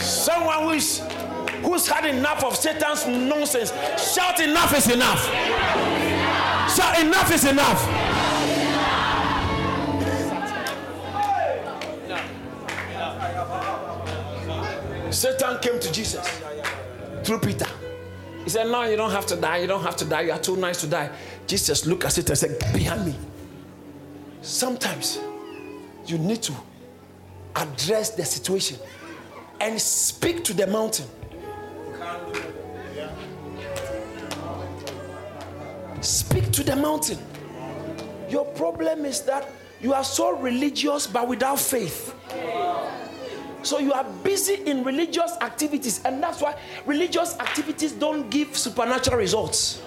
Someone 0.02 0.64
who's, 0.64 1.00
who's 1.64 1.88
had 1.88 2.06
enough 2.06 2.44
of 2.44 2.56
Satan's 2.56 3.08
nonsense, 3.08 3.72
shout, 4.14 4.40
Enough 4.40 4.78
is 4.78 4.90
enough. 4.92 5.24
Shout, 6.76 7.00
Enough 7.00 7.32
is 7.32 7.46
enough. 7.46 7.82
Satan 15.14 15.60
came 15.60 15.80
to 15.80 15.92
Jesus 15.92 16.28
through 17.24 17.40
Peter. 17.40 17.68
He 18.44 18.50
said, 18.50 18.68
No, 18.68 18.84
you 18.84 18.98
don't 18.98 19.12
have 19.12 19.26
to 19.28 19.36
die. 19.36 19.58
You 19.58 19.68
don't 19.68 19.84
have 19.84 19.96
to 19.98 20.06
die. 20.06 20.22
You 20.22 20.32
are 20.32 20.40
too 20.40 20.58
nice 20.58 20.82
to 20.82 20.88
die. 20.88 21.10
Jesus 21.48 21.86
looked 21.86 22.04
at 22.06 22.14
Satan 22.14 22.32
and 22.32 22.38
said, 22.38 22.74
Behind 22.74 23.06
me. 23.06 23.16
Sometimes 24.44 25.20
you 26.06 26.18
need 26.18 26.42
to 26.44 26.54
address 27.56 28.10
the 28.10 28.26
situation 28.26 28.78
and 29.62 29.80
speak 29.80 30.44
to 30.44 30.54
the 30.54 30.68
mountain. 30.68 31.08
Speak 36.02 36.52
to 36.52 36.62
the 36.62 36.76
mountain. 36.76 37.18
Your 38.30 38.44
problem 38.44 39.06
is 39.06 39.22
that 39.22 39.50
you 39.80 39.94
are 39.94 40.04
so 40.04 40.38
religious 40.38 41.08
but 41.08 41.26
without 41.26 41.58
faith. 41.58 42.14
So 43.62 43.80
you 43.80 43.94
are 43.94 44.04
busy 44.26 44.56
in 44.66 44.84
religious 44.84 45.38
activities, 45.40 46.02
and 46.04 46.22
that's 46.22 46.42
why 46.42 46.60
religious 46.86 47.40
activities 47.40 47.94
don't 47.94 48.30
give 48.30 48.58
supernatural 48.58 49.18
results. 49.18 49.82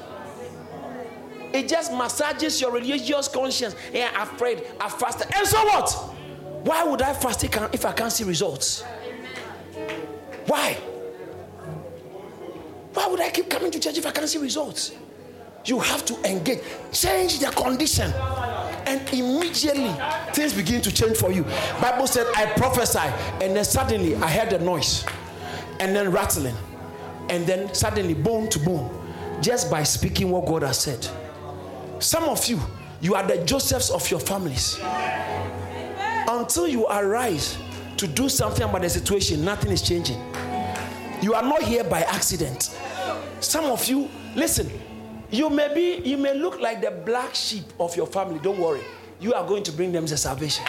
It 1.56 1.68
just 1.68 1.90
massages 1.90 2.60
your 2.60 2.70
religious 2.70 3.28
conscience. 3.28 3.74
Yeah, 3.90 4.10
I've 4.14 4.36
prayed, 4.36 4.64
I've 4.78 4.92
fasted, 4.92 5.28
and 5.34 5.46
so 5.46 5.64
what? 5.64 5.90
Why 6.66 6.84
would 6.84 7.00
I 7.00 7.14
fast 7.14 7.44
if 7.44 7.86
I 7.86 7.92
can't 7.92 8.12
see 8.12 8.24
results? 8.24 8.82
Why? 10.46 10.74
Why 12.92 13.06
would 13.06 13.20
I 13.20 13.30
keep 13.30 13.48
coming 13.48 13.70
to 13.70 13.80
church 13.80 13.96
if 13.96 14.06
I 14.06 14.10
can't 14.10 14.28
see 14.28 14.38
results? 14.38 14.92
You 15.64 15.80
have 15.80 16.04
to 16.04 16.30
engage, 16.30 16.60
change 16.92 17.38
the 17.38 17.46
condition, 17.46 18.12
and 18.86 19.00
immediately 19.12 19.94
things 20.34 20.52
begin 20.52 20.82
to 20.82 20.92
change 20.92 21.16
for 21.16 21.32
you. 21.32 21.42
Bible 21.80 22.06
said, 22.06 22.26
I 22.36 22.46
prophesy, 22.52 22.98
and 23.42 23.56
then 23.56 23.64
suddenly 23.64 24.14
I 24.16 24.28
heard 24.28 24.52
a 24.52 24.58
noise, 24.62 25.06
and 25.80 25.96
then 25.96 26.12
rattling, 26.12 26.54
and 27.30 27.46
then 27.46 27.72
suddenly 27.72 28.14
bone 28.14 28.48
to 28.50 28.58
bone, 28.58 28.90
just 29.40 29.70
by 29.70 29.84
speaking 29.84 30.30
what 30.30 30.44
God 30.44 30.62
has 30.62 30.80
said. 30.80 31.08
Some 31.98 32.24
of 32.24 32.46
you, 32.46 32.60
you 33.00 33.14
are 33.14 33.26
the 33.26 33.44
Josephs 33.44 33.90
of 33.90 34.10
your 34.10 34.20
families. 34.20 34.78
Until 36.28 36.68
you 36.68 36.86
arise 36.86 37.56
to 37.96 38.06
do 38.06 38.28
something 38.28 38.62
about 38.68 38.82
the 38.82 38.90
situation, 38.90 39.44
nothing 39.44 39.72
is 39.72 39.80
changing. 39.80 40.20
You 41.22 41.34
are 41.34 41.42
not 41.42 41.62
here 41.62 41.84
by 41.84 42.02
accident. 42.02 42.78
Some 43.40 43.64
of 43.66 43.86
you, 43.88 44.10
listen, 44.34 44.70
you 45.30 45.48
may 45.48 45.72
be, 45.72 46.08
you 46.08 46.18
may 46.18 46.34
look 46.34 46.60
like 46.60 46.82
the 46.82 46.90
black 46.90 47.34
sheep 47.34 47.64
of 47.80 47.96
your 47.96 48.06
family. 48.06 48.38
Don't 48.40 48.58
worry. 48.58 48.82
You 49.18 49.32
are 49.32 49.46
going 49.46 49.62
to 49.62 49.72
bring 49.72 49.92
them 49.92 50.04
the 50.06 50.16
salvation. 50.16 50.64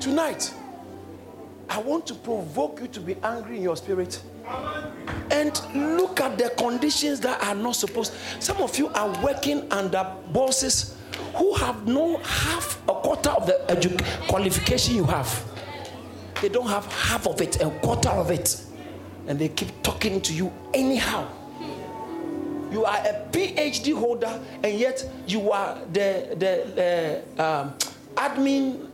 Tonight, 0.00 0.54
I 1.68 1.78
want 1.78 2.06
to 2.06 2.14
provoke 2.14 2.80
you 2.80 2.88
to 2.88 3.00
be 3.00 3.16
angry 3.22 3.58
in 3.58 3.62
your 3.62 3.76
spirit 3.76 4.22
and 5.30 5.60
look 5.96 6.20
at 6.20 6.36
the 6.38 6.50
conditions 6.58 7.20
that 7.20 7.42
are 7.42 7.54
not 7.54 7.76
supposed. 7.76 8.12
Some 8.40 8.58
of 8.58 8.76
you 8.78 8.88
are 8.88 9.08
working 9.22 9.70
under 9.72 10.04
bosses 10.32 10.96
who 11.34 11.54
have 11.54 11.86
no 11.86 12.18
half 12.18 12.80
a 12.88 12.94
quarter 12.94 13.30
of 13.30 13.46
the 13.46 13.60
edu- 13.68 14.28
qualification 14.28 14.96
you 14.96 15.04
have. 15.04 15.44
They 16.40 16.48
don't 16.48 16.68
have 16.68 16.86
half 16.92 17.26
of 17.26 17.40
it, 17.40 17.60
a 17.62 17.70
quarter 17.82 18.08
of 18.08 18.30
it. 18.30 18.60
And 19.26 19.38
they 19.38 19.48
keep 19.48 19.82
talking 19.82 20.20
to 20.22 20.32
you 20.34 20.52
anyhow. 20.74 21.28
You 22.72 22.84
are 22.84 22.96
a 22.98 23.26
PhD 23.32 23.94
holder, 23.94 24.40
and 24.62 24.78
yet 24.78 25.04
you 25.26 25.50
are 25.50 25.78
the, 25.92 26.36
the 26.38 27.22
uh, 27.38 27.62
um, 27.62 27.74
admin, 28.14 28.88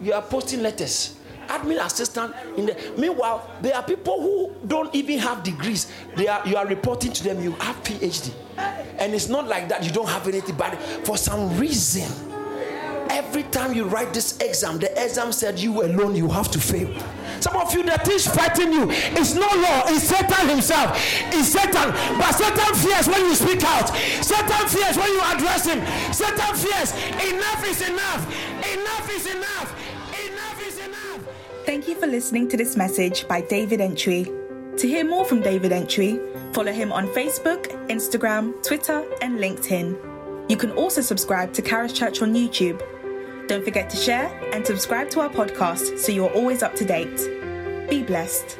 you 0.00 0.12
are 0.12 0.22
posting 0.22 0.62
letters 0.62 1.16
admin 1.48 1.84
assistant 1.84 2.34
in 2.56 2.66
the 2.66 2.92
meanwhile 2.98 3.50
there 3.60 3.74
are 3.74 3.82
people 3.82 4.20
who 4.20 4.54
don't 4.66 4.94
even 4.94 5.18
have 5.18 5.42
degrees. 5.42 5.90
They 6.16 6.28
are 6.28 6.46
you 6.46 6.56
are 6.56 6.66
reporting 6.66 7.12
to 7.12 7.24
them 7.24 7.42
you 7.42 7.52
have 7.52 7.82
phd 7.84 8.32
and 8.98 9.14
it's 9.14 9.28
not 9.28 9.48
like 9.48 9.68
that 9.68 9.84
you 9.84 9.90
don't 9.90 10.08
have 10.08 10.26
anything 10.28 10.56
but 10.56 10.74
for 11.04 11.16
some 11.16 11.56
reason 11.58 12.08
every 13.10 13.42
time 13.44 13.72
you 13.72 13.84
write 13.84 14.12
this 14.14 14.38
exam 14.40 14.78
the 14.78 14.90
exam 15.02 15.32
said 15.32 15.58
you 15.58 15.82
alone 15.82 16.14
you 16.14 16.28
have 16.28 16.50
to 16.50 16.58
fail. 16.58 16.88
Some 17.40 17.56
of 17.56 17.74
you 17.74 17.82
the 17.82 17.98
things 17.98 18.26
fighting 18.26 18.72
you. 18.72 18.86
It's 18.90 19.34
no 19.34 19.46
law 19.46 19.82
it's 19.86 20.04
satan 20.04 20.48
himself. 20.48 20.96
It's 21.32 21.48
satan. 21.48 21.90
But 22.18 22.32
satan 22.32 22.74
fears 22.74 23.06
when 23.08 23.20
you 23.26 23.34
speak 23.34 23.62
out. 23.64 23.88
Satan 24.22 24.68
fears 24.68 24.96
when 24.96 25.08
you 25.08 25.20
address 25.20 25.66
him. 25.66 25.80
Satan 26.12 26.54
fears 26.56 26.92
enough 27.32 27.64
is 27.66 27.88
enough. 27.88 28.22
Enough 28.72 29.10
is 29.10 29.26
enough 29.26 29.93
Thank 31.74 31.88
you 31.88 31.96
for 31.96 32.06
listening 32.06 32.46
to 32.50 32.56
this 32.56 32.76
message 32.76 33.26
by 33.26 33.40
David 33.40 33.80
Antwi. 33.80 34.26
To 34.78 34.86
hear 34.86 35.04
more 35.04 35.24
from 35.24 35.40
David 35.40 35.72
Antwi, 35.72 36.20
follow 36.54 36.70
him 36.70 36.92
on 36.92 37.08
Facebook, 37.08 37.66
Instagram, 37.88 38.62
Twitter, 38.62 39.04
and 39.20 39.40
LinkedIn. 39.40 40.48
You 40.48 40.56
can 40.56 40.70
also 40.70 41.00
subscribe 41.00 41.52
to 41.54 41.62
Charis 41.62 41.92
Church 41.92 42.22
on 42.22 42.32
YouTube. 42.32 42.80
Don't 43.48 43.64
forget 43.64 43.90
to 43.90 43.96
share 43.96 44.28
and 44.52 44.64
subscribe 44.64 45.10
to 45.10 45.20
our 45.22 45.28
podcast 45.28 45.98
so 45.98 46.12
you're 46.12 46.30
always 46.30 46.62
up 46.62 46.76
to 46.76 46.84
date. 46.84 47.90
Be 47.90 48.04
blessed. 48.04 48.56